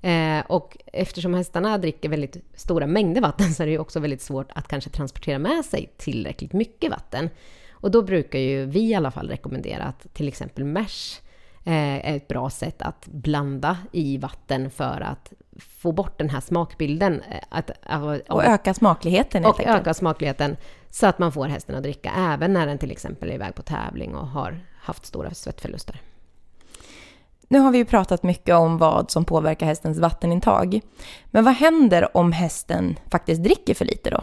Eh, 0.03 0.45
och 0.47 0.77
eftersom 0.85 1.33
hästarna 1.33 1.77
dricker 1.77 2.09
väldigt 2.09 2.37
stora 2.55 2.87
mängder 2.87 3.21
vatten 3.21 3.53
så 3.53 3.63
är 3.63 3.67
det 3.67 3.71
ju 3.71 3.79
också 3.79 3.99
väldigt 3.99 4.21
svårt 4.21 4.51
att 4.55 4.67
kanske 4.67 4.89
transportera 4.89 5.39
med 5.39 5.65
sig 5.65 5.93
tillräckligt 5.97 6.53
mycket 6.53 6.91
vatten. 6.91 7.29
Och 7.71 7.91
då 7.91 8.01
brukar 8.01 8.39
ju 8.39 8.65
vi 8.65 8.79
i 8.89 8.95
alla 8.95 9.11
fall 9.11 9.29
rekommendera 9.29 9.83
att 9.83 10.13
till 10.13 10.27
exempel 10.27 10.63
mesh 10.63 11.19
eh, 11.63 12.09
är 12.11 12.15
ett 12.15 12.27
bra 12.27 12.49
sätt 12.49 12.81
att 12.81 13.07
blanda 13.07 13.77
i 13.91 14.17
vatten 14.17 14.69
för 14.69 15.01
att 15.01 15.33
få 15.59 15.91
bort 15.91 16.17
den 16.17 16.29
här 16.29 16.39
smakbilden. 16.39 17.21
eh, 17.31 17.37
Att, 17.49 17.71
Och 18.29 18.43
öka 18.45 18.73
smakligheten 18.73 19.45
och 19.45 19.59
enkelt. 19.59 19.79
öka 19.81 19.93
smakligheten 19.93 20.57
så 20.89 21.07
att 21.07 21.19
man 21.19 21.31
får 21.31 21.47
hästen 21.47 21.75
att 21.75 21.83
dricka 21.83 22.11
även 22.17 22.53
när 22.53 22.67
den 22.67 22.77
till 22.77 22.91
exempel 22.91 23.29
är 23.29 23.33
iväg 23.33 23.55
på 23.55 23.61
tävling 23.61 24.15
och 24.15 24.27
har 24.27 24.59
haft 24.81 25.05
stora 25.05 25.33
svettförluster. 25.33 26.01
Nu 27.53 27.59
har 27.59 27.71
vi 27.71 27.77
ju 27.77 27.85
pratat 27.85 28.23
mycket 28.23 28.55
om 28.55 28.77
vad 28.77 29.11
som 29.11 29.25
påverkar 29.25 29.65
hästens 29.65 29.99
vattenintag. 29.99 30.81
Men 31.25 31.43
vad 31.43 31.53
händer 31.53 32.17
om 32.17 32.31
hästen 32.31 32.99
faktiskt 33.11 33.43
dricker 33.43 33.73
för 33.73 33.85
lite 33.85 34.09
då? 34.09 34.21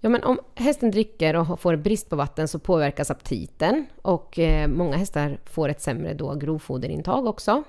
Ja, 0.00 0.08
men 0.08 0.24
om 0.24 0.40
hästen 0.54 0.90
dricker 0.90 1.36
och 1.36 1.60
får 1.60 1.76
brist 1.76 2.10
på 2.10 2.16
vatten 2.16 2.48
så 2.48 2.58
påverkas 2.58 3.10
aptiten 3.10 3.86
och 4.02 4.38
eh, 4.38 4.68
många 4.68 4.96
hästar 4.96 5.38
får 5.44 5.68
ett 5.68 5.80
sämre 5.80 6.14
då 6.14 6.34
grovfoderintag 6.34 7.26
också. 7.26 7.62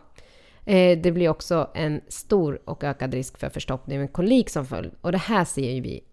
Eh, 0.65 0.99
det 0.99 1.11
blir 1.11 1.29
också 1.29 1.69
en 1.73 2.01
stor 2.07 2.59
och 2.65 2.83
ökad 2.83 3.13
risk 3.13 3.37
för 3.37 3.49
förstoppning 3.49 3.99
med 3.99 4.13
kolik 4.13 4.49
som 4.49 4.65
följd. 4.65 4.91
Och 5.01 5.11
det 5.11 5.17
här 5.17 5.45
ser 5.45 5.71
ju 5.71 5.81
vi. 5.81 6.03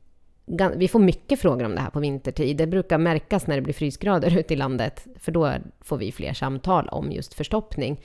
Vi 0.76 0.88
får 0.88 0.98
mycket 0.98 1.40
frågor 1.40 1.64
om 1.64 1.74
det 1.74 1.80
här 1.80 1.90
på 1.90 2.00
vintertid. 2.00 2.56
Det 2.56 2.66
brukar 2.66 2.98
märkas 2.98 3.46
när 3.46 3.56
det 3.56 3.62
blir 3.62 3.74
frysgrader 3.74 4.38
ute 4.38 4.54
i 4.54 4.56
landet, 4.56 5.06
för 5.18 5.32
då 5.32 5.52
får 5.80 5.96
vi 5.96 6.12
fler 6.12 6.32
samtal 6.32 6.88
om 6.88 7.12
just 7.12 7.34
förstoppning. 7.34 8.00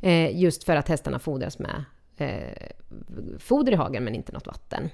Eh, 0.00 0.40
just 0.40 0.64
för 0.64 0.76
att 0.76 0.88
hästarna 0.88 1.18
fodras 1.18 1.58
med 1.58 1.84
eh, 2.16 2.68
foder 3.38 3.72
i 3.72 3.76
hagen 3.76 4.04
men 4.04 4.14
inte 4.14 4.32
något 4.32 4.46
vatten. 4.46 4.90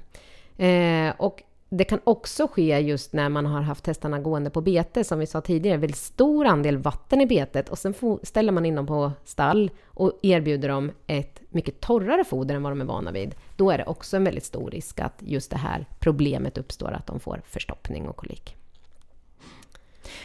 Eh, 0.56 1.14
och 1.18 1.42
det 1.68 1.84
kan 1.84 2.00
också 2.04 2.48
ske 2.48 2.78
just 2.78 3.12
när 3.12 3.28
man 3.28 3.46
har 3.46 3.60
haft 3.60 3.86
hästarna 3.86 4.18
gående 4.18 4.50
på 4.50 4.60
bete, 4.60 5.04
som 5.04 5.18
vi 5.18 5.26
sa 5.26 5.40
tidigare, 5.40 5.76
väldigt 5.76 5.98
stor 5.98 6.46
andel 6.46 6.78
vatten 6.78 7.20
i 7.20 7.26
betet 7.26 7.68
och 7.68 7.78
sen 7.78 7.94
ställer 8.22 8.52
man 8.52 8.66
in 8.66 8.74
dem 8.74 8.86
på 8.86 9.12
stall 9.24 9.70
och 9.86 10.18
erbjuder 10.22 10.68
dem 10.68 10.92
ett 11.06 11.40
mycket 11.50 11.80
torrare 11.80 12.24
foder 12.24 12.54
än 12.54 12.62
vad 12.62 12.72
de 12.72 12.80
är 12.80 12.84
vana 12.84 13.12
vid. 13.12 13.34
Då 13.56 13.70
är 13.70 13.78
det 13.78 13.84
också 13.84 14.16
en 14.16 14.24
väldigt 14.24 14.44
stor 14.44 14.70
risk 14.70 15.00
att 15.00 15.14
just 15.18 15.50
det 15.50 15.56
här 15.56 15.86
problemet 15.98 16.58
uppstår, 16.58 16.92
att 16.92 17.06
de 17.06 17.20
får 17.20 17.42
förstoppning 17.46 18.08
och 18.08 18.16
kolik. 18.16 18.56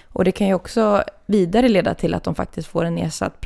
Och 0.03 0.23
det 0.23 0.31
kan 0.31 0.47
ju 0.47 0.53
också 0.53 1.03
vidare 1.25 1.69
leda 1.69 1.93
till 1.93 2.13
att 2.13 2.23
de 2.23 2.35
faktiskt 2.35 2.67
får 2.67 2.85
en 2.85 2.95
nedsatt 2.95 3.41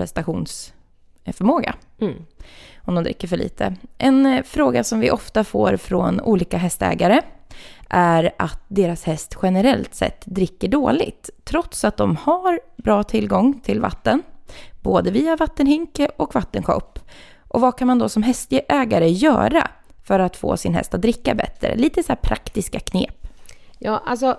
prestationsförmåga. 1.25 1.75
Mm. 2.01 2.25
Om 2.86 2.96
de 2.96 3.03
dricker 3.03 3.27
för 3.27 3.38
lite. 3.38 3.75
En 3.98 4.25
eh, 4.25 4.44
fråga 4.44 4.84
som 4.84 5.00
vi 5.00 5.12
ofta 5.12 5.44
får 5.44 5.77
från 5.77 6.22
olika 6.22 6.58
hästägare 6.58 7.22
är 7.89 8.32
att 8.38 8.62
deras 8.67 9.03
häst 9.03 9.38
generellt 9.41 9.96
sett 9.96 10.25
dricker 10.25 10.67
dåligt. 10.67 11.29
Trots 11.44 11.84
att 11.86 11.98
de 11.98 12.15
har 12.15 12.60
bra 12.77 13.03
tillgång 13.03 13.60
till 13.60 13.82
vatten. 13.82 14.24
Både 14.82 15.12
via 15.12 15.36
vattenhinke 15.36 16.10
och 16.17 16.36
vattenkopp. 16.36 17.00
Och 17.48 17.62
vad 17.62 17.77
kan 17.77 17.88
man 17.88 18.00
då 18.00 18.10
som 18.10 18.24
hästägare 18.24 19.10
göra 19.10 19.67
för 20.03 20.20
att 20.20 20.36
få 20.36 20.58
sin 20.58 20.74
häst 20.74 20.94
att 20.94 21.01
dricka 21.01 21.36
bättre? 21.36 21.75
Lite 21.75 22.03
så 22.03 22.12
här 22.12 22.20
praktiska 22.22 22.79
knep. 22.79 23.27
Ja, 23.79 24.01
alltså 24.05 24.38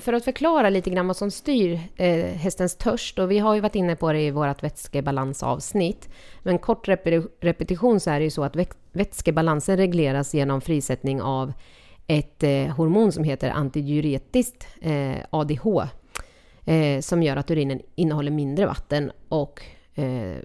för 0.00 0.12
att 0.12 0.24
förklara 0.24 0.70
lite 0.70 0.90
grann 0.90 1.06
vad 1.06 1.16
som 1.16 1.30
styr 1.30 1.80
eh, 1.96 2.24
hästens 2.24 2.76
törst, 2.76 3.18
och 3.18 3.30
vi 3.30 3.38
har 3.38 3.54
ju 3.54 3.60
varit 3.60 3.74
inne 3.74 3.96
på 3.96 4.12
det 4.12 4.20
i 4.20 4.30
vårt 4.30 4.62
vätskebalansavsnitt, 4.62 6.08
men 6.42 6.58
kort 6.58 6.88
repetition 7.40 8.00
så 8.00 8.10
är 8.10 8.18
det 8.18 8.24
ju 8.24 8.30
så 8.30 8.44
att 8.44 8.56
vätskebalansen 8.92 9.76
regleras 9.76 10.34
genom 10.34 10.60
frisättning 10.60 11.22
av 11.22 11.52
ett 12.06 12.42
eh, 12.42 12.66
hormon 12.66 13.12
som 13.12 13.24
heter 13.24 13.50
antidiuretiskt 13.50 14.66
eh, 14.80 15.16
ADH, 15.30 15.66
eh, 16.64 17.00
som 17.00 17.22
gör 17.22 17.36
att 17.36 17.50
urinen 17.50 17.80
innehåller 17.94 18.30
mindre 18.30 18.66
vatten 18.66 19.12
och 19.28 19.62
eh, 19.94 20.36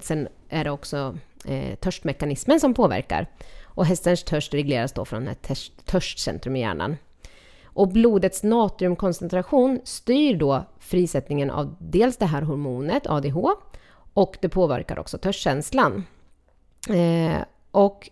sen 0.00 0.28
är 0.48 0.64
det 0.64 0.70
också 0.70 1.18
eh, 1.44 1.74
törstmekanismen 1.74 2.60
som 2.60 2.74
påverkar. 2.74 3.26
Och 3.62 3.86
hästens 3.86 4.24
törst 4.24 4.54
regleras 4.54 4.92
då 4.92 5.04
från 5.04 5.28
ett 5.28 5.50
törstcentrum 5.84 6.56
i 6.56 6.60
hjärnan. 6.60 6.96
Och 7.78 7.88
blodets 7.88 8.42
natriumkoncentration 8.42 9.80
styr 9.84 10.36
då 10.36 10.64
frisättningen 10.78 11.50
av 11.50 11.76
dels 11.78 12.16
det 12.16 12.26
här 12.26 12.42
hormonet, 12.42 13.06
ADH, 13.06 13.36
och 14.14 14.36
det 14.40 14.48
påverkar 14.48 14.98
också 14.98 15.18
törstkänslan. 15.18 16.04
Eh, 16.88 17.42
och 17.70 18.10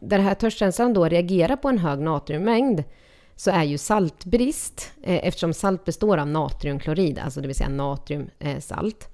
den 0.00 0.20
här 0.20 0.34
törstkänslan 0.34 0.94
då 0.94 1.04
reagerar 1.04 1.56
på 1.56 1.68
en 1.68 1.78
hög 1.78 1.98
natriummängd 1.98 2.84
så 3.36 3.50
är 3.50 3.64
ju 3.64 3.78
saltbrist, 3.78 4.92
eh, 5.02 5.26
eftersom 5.26 5.54
salt 5.54 5.84
består 5.84 6.18
av 6.18 6.28
natriumklorid, 6.28 7.18
alltså 7.18 7.40
det 7.40 7.46
vill 7.46 7.56
säga 7.56 7.68
natriumsalt, 7.68 9.08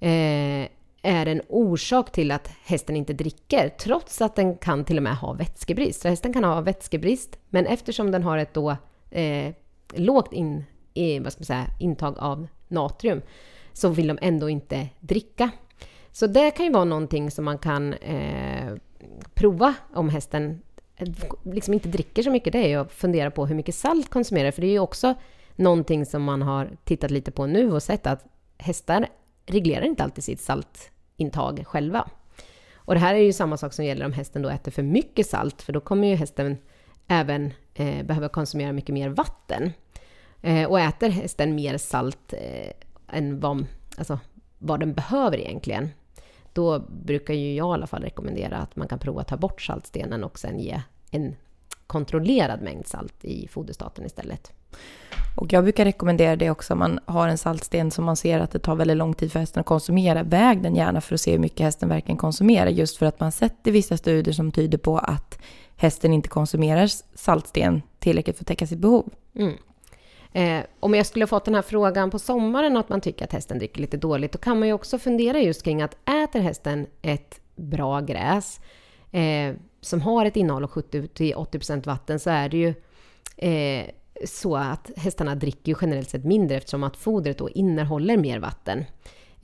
eh, 0.00 0.10
eh, 0.10 0.68
är 1.02 1.26
en 1.26 1.42
orsak 1.48 2.12
till 2.12 2.30
att 2.30 2.50
hästen 2.64 2.96
inte 2.96 3.12
dricker, 3.12 3.68
trots 3.68 4.22
att 4.22 4.36
den 4.36 4.56
kan 4.56 4.84
till 4.84 4.96
och 4.96 5.02
med 5.02 5.16
ha 5.16 5.32
vätskebrist. 5.32 6.00
Så 6.00 6.08
hästen 6.08 6.32
kan 6.32 6.44
ha 6.44 6.60
vätskebrist, 6.60 7.38
men 7.50 7.66
eftersom 7.66 8.10
den 8.10 8.22
har 8.22 8.38
ett 8.38 8.54
då 8.54 8.76
eh, 9.14 9.54
lågt 9.94 10.32
in, 10.32 10.64
eh, 10.94 11.22
vad 11.22 11.32
ska 11.32 11.40
man 11.40 11.46
säga, 11.46 11.66
intag 11.80 12.18
av 12.18 12.46
natrium 12.68 13.22
så 13.72 13.88
vill 13.88 14.08
de 14.08 14.18
ändå 14.22 14.48
inte 14.48 14.88
dricka. 15.00 15.50
Så 16.12 16.26
det 16.26 16.50
kan 16.50 16.66
ju 16.66 16.72
vara 16.72 16.84
någonting 16.84 17.30
som 17.30 17.44
man 17.44 17.58
kan 17.58 17.92
eh, 17.92 18.72
prova 19.34 19.74
om 19.94 20.08
hästen 20.08 20.62
eh, 20.96 21.08
liksom 21.42 21.74
inte 21.74 21.88
dricker 21.88 22.22
så 22.22 22.30
mycket. 22.30 22.52
Det 22.52 22.64
är 22.64 22.68
ju 22.68 22.74
att 22.74 22.92
fundera 22.92 23.30
på 23.30 23.46
hur 23.46 23.54
mycket 23.54 23.74
salt 23.74 24.10
konsumerar. 24.10 24.50
För 24.50 24.60
det 24.60 24.66
är 24.66 24.72
ju 24.72 24.78
också 24.78 25.14
någonting 25.56 26.06
som 26.06 26.22
man 26.22 26.42
har 26.42 26.70
tittat 26.84 27.10
lite 27.10 27.30
på 27.30 27.46
nu 27.46 27.72
och 27.72 27.82
sett 27.82 28.06
att 28.06 28.24
hästar 28.58 29.08
reglerar 29.46 29.84
inte 29.84 30.04
alltid 30.04 30.24
sitt 30.24 30.40
saltintag 30.40 31.64
själva. 31.66 32.08
Och 32.74 32.94
det 32.94 33.00
här 33.00 33.14
är 33.14 33.18
ju 33.18 33.32
samma 33.32 33.56
sak 33.56 33.72
som 33.72 33.84
gäller 33.84 34.06
om 34.06 34.12
hästen 34.12 34.42
då 34.42 34.48
äter 34.48 34.72
för 34.72 34.82
mycket 34.82 35.26
salt, 35.26 35.62
för 35.62 35.72
då 35.72 35.80
kommer 35.80 36.08
ju 36.08 36.14
hästen 36.14 36.58
även 37.08 37.52
eh, 37.74 38.02
behöver 38.02 38.28
konsumera 38.28 38.72
mycket 38.72 38.94
mer 38.94 39.08
vatten. 39.08 39.72
Eh, 40.42 40.70
och 40.70 40.80
äter 40.80 41.08
hästen 41.08 41.54
mer 41.54 41.78
salt 41.78 42.32
eh, 42.32 42.72
än 43.08 43.40
vad, 43.40 43.66
alltså, 43.98 44.18
vad 44.58 44.80
den 44.80 44.94
behöver 44.94 45.38
egentligen, 45.38 45.90
då 46.52 46.78
brukar 46.78 47.34
ju 47.34 47.54
jag 47.54 47.70
i 47.70 47.74
alla 47.74 47.86
fall 47.86 48.02
rekommendera 48.02 48.56
att 48.56 48.76
man 48.76 48.88
kan 48.88 48.98
prova 48.98 49.20
att 49.20 49.28
ta 49.28 49.36
bort 49.36 49.62
saltstenen 49.62 50.24
och 50.24 50.38
sen 50.38 50.58
ge 50.60 50.80
en 51.10 51.36
kontrollerad 51.86 52.62
mängd 52.62 52.86
salt 52.86 53.24
i 53.24 53.48
foderstaten 53.48 54.06
istället. 54.06 54.52
Och 55.36 55.52
jag 55.52 55.64
brukar 55.64 55.84
rekommendera 55.84 56.36
det 56.36 56.50
också 56.50 56.72
om 56.72 56.78
man 56.78 57.00
har 57.06 57.28
en 57.28 57.38
saltsten 57.38 57.90
som 57.90 58.04
man 58.04 58.16
ser 58.16 58.40
att 58.40 58.50
det 58.50 58.58
tar 58.58 58.74
väldigt 58.74 58.96
lång 58.96 59.14
tid 59.14 59.32
för 59.32 59.40
hästen 59.40 59.60
att 59.60 59.66
konsumera. 59.66 60.22
Väg 60.22 60.62
den 60.62 60.76
gärna 60.76 61.00
för 61.00 61.14
att 61.14 61.20
se 61.20 61.32
hur 61.32 61.38
mycket 61.38 61.60
hästen 61.60 61.88
verkligen 61.88 62.18
konsumerar. 62.18 62.70
Just 62.70 62.96
för 62.96 63.06
att 63.06 63.20
man 63.20 63.32
sett 63.32 63.66
i 63.66 63.70
vissa 63.70 63.96
studier 63.96 64.34
som 64.34 64.52
tyder 64.52 64.78
på 64.78 64.98
att 64.98 65.38
hästen 65.76 66.12
inte 66.12 66.28
konsumerar 66.28 66.86
saltsten 67.14 67.82
tillräckligt 67.98 68.36
för 68.36 68.42
att 68.42 68.48
täcka 68.48 68.66
sitt 68.66 68.78
behov. 68.78 69.10
Mm. 69.34 69.54
Eh, 70.32 70.64
om 70.80 70.94
jag 70.94 71.06
skulle 71.06 71.22
ha 71.22 71.28
fått 71.28 71.44
den 71.44 71.54
här 71.54 71.62
frågan 71.62 72.10
på 72.10 72.18
sommaren 72.18 72.76
att 72.76 72.88
man 72.88 73.00
tycker 73.00 73.24
att 73.24 73.32
hästen 73.32 73.58
dricker 73.58 73.80
lite 73.80 73.96
dåligt, 73.96 74.32
då 74.32 74.38
kan 74.38 74.58
man 74.58 74.68
ju 74.68 74.74
också 74.74 74.98
fundera 74.98 75.38
just 75.38 75.62
kring 75.62 75.82
att 75.82 75.96
äter 76.08 76.40
hästen 76.40 76.86
ett 77.02 77.40
bra 77.56 78.00
gräs 78.00 78.60
eh, 79.12 79.54
som 79.80 80.00
har 80.00 80.26
ett 80.26 80.36
innehåll 80.36 80.64
av 80.64 80.70
70-80% 80.70 81.86
vatten 81.86 82.20
så 82.20 82.30
är 82.30 82.48
det 82.48 82.56
ju 82.56 82.74
eh, 83.36 83.86
så 84.24 84.56
att 84.56 84.90
hästarna 84.96 85.34
dricker 85.34 85.72
ju 85.72 85.78
generellt 85.80 86.10
sett 86.10 86.24
mindre 86.24 86.56
eftersom 86.56 86.84
att 86.84 86.96
fodret 86.96 87.38
då 87.38 87.50
innehåller 87.50 88.16
mer 88.16 88.38
vatten. 88.38 88.84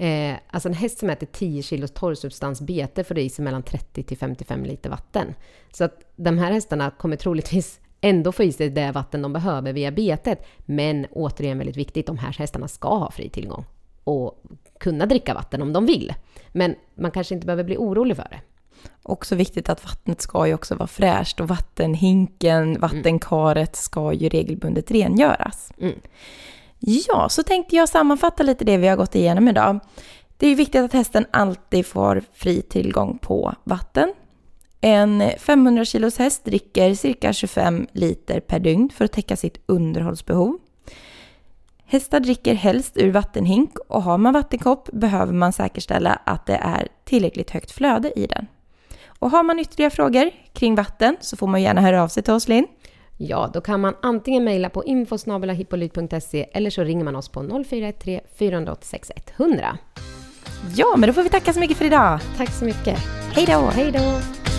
Eh, 0.01 0.37
alltså 0.51 0.69
en 0.69 0.75
häst 0.75 0.99
som 0.99 1.11
äter 1.11 1.27
10 1.27 1.63
kilos 1.63 1.91
torrsubstans 1.91 2.61
bete 2.61 3.05
får 3.05 3.19
i 3.19 3.31
sig 3.31 3.45
mellan 3.45 3.63
30 3.63 4.03
till 4.03 4.19
55 4.19 4.65
liter 4.65 4.91
vatten. 4.91 5.35
Så 5.73 5.85
att 5.85 6.13
de 6.17 6.39
här 6.39 6.53
hästarna 6.53 6.91
kommer 6.91 7.17
troligtvis 7.17 7.81
ändå 8.01 8.33
få 8.33 8.43
i 8.43 8.53
sig 8.53 8.71
det 8.71 8.93
vatten 8.93 9.23
de 9.23 9.33
behöver 9.33 9.73
via 9.73 9.91
betet. 9.91 10.47
Men 10.59 11.07
återigen 11.11 11.59
väldigt 11.59 11.77
viktigt, 11.77 12.07
de 12.07 12.19
här 12.19 12.33
hästarna 12.33 12.69
ska 12.69 12.89
ha 12.89 13.11
fri 13.11 13.29
tillgång 13.29 13.65
och 14.05 14.43
kunna 14.79 15.07
dricka 15.07 15.35
vatten 15.35 15.63
om 15.63 15.73
de 15.73 15.87
vill. 15.87 16.15
Men 16.53 16.75
man 16.95 17.11
kanske 17.11 17.35
inte 17.35 17.47
behöver 17.47 17.65
bli 17.65 17.77
orolig 17.77 18.17
för 18.17 18.29
det. 18.31 18.41
Också 19.03 19.35
viktigt 19.35 19.69
att 19.69 19.85
vattnet 19.85 20.21
ska 20.21 20.47
ju 20.47 20.55
också 20.55 20.75
vara 20.75 20.87
fräscht 20.87 21.41
och 21.41 21.49
vattenhinken, 21.49 22.81
vattenkaret 22.81 23.77
ska 23.77 24.13
ju 24.13 24.29
regelbundet 24.29 24.91
rengöras. 24.91 25.73
Mm. 25.81 26.01
Ja, 26.81 27.29
så 27.29 27.43
tänkte 27.43 27.77
jag 27.77 27.89
sammanfatta 27.89 28.43
lite 28.43 28.65
det 28.65 28.77
vi 28.77 28.89
har 28.89 28.97
gått 28.97 29.15
igenom 29.15 29.49
idag. 29.49 29.81
Det 30.37 30.47
är 30.47 30.57
viktigt 30.57 30.81
att 30.81 30.93
hästen 30.93 31.27
alltid 31.31 31.87
får 31.87 32.23
fri 32.33 32.63
tillgång 32.63 33.19
på 33.19 33.55
vatten. 33.65 34.13
En 34.81 35.23
500 35.39 35.85
kilos 35.85 36.19
häst 36.19 36.45
dricker 36.45 36.95
cirka 36.95 37.33
25 37.33 37.87
liter 37.93 38.41
per 38.41 38.59
dygn 38.59 38.91
för 38.95 39.05
att 39.05 39.13
täcka 39.13 39.37
sitt 39.37 39.61
underhållsbehov. 39.67 40.59
Hästar 41.85 42.21
dricker 42.21 42.55
helst 42.55 42.97
ur 42.97 43.11
vattenhink 43.11 43.79
och 43.79 44.03
har 44.03 44.19
man 44.19 44.33
vattenkopp 44.33 44.89
behöver 44.93 45.33
man 45.33 45.53
säkerställa 45.53 46.21
att 46.25 46.47
det 46.47 46.57
är 46.57 46.89
tillräckligt 47.05 47.51
högt 47.51 47.71
flöde 47.71 48.19
i 48.19 48.27
den. 48.27 48.47
Och 49.07 49.31
har 49.31 49.43
man 49.43 49.59
ytterligare 49.59 49.91
frågor 49.91 50.31
kring 50.53 50.75
vatten 50.75 51.17
så 51.21 51.37
får 51.37 51.47
man 51.47 51.63
gärna 51.63 51.81
höra 51.81 52.03
av 52.03 52.09
sig 52.09 52.23
till 52.23 52.33
oss 52.33 52.49
Linn. 52.49 52.67
Ja, 53.23 53.51
då 53.53 53.61
kan 53.61 53.81
man 53.81 53.95
antingen 54.03 54.45
mejla 54.45 54.71
på 54.71 54.85
infosnabelahippolyt.se 54.85 56.47
eller 56.53 56.71
så 56.71 56.83
ringer 56.83 57.05
man 57.05 57.17
oss 57.17 57.29
på 57.29 57.63
0413 57.65 58.21
486 58.39 59.11
100. 59.37 59.79
Ja, 60.77 60.97
men 60.97 61.07
då 61.07 61.13
får 61.13 61.23
vi 61.23 61.29
tacka 61.29 61.53
så 61.53 61.61
mycket 61.61 61.77
för 61.77 61.85
idag. 61.85 62.21
Tack 62.37 62.51
så 62.51 62.65
mycket. 62.65 62.99
Hej 63.33 63.47
då! 63.47 63.71
Hej 63.73 63.93
då! 63.93 64.50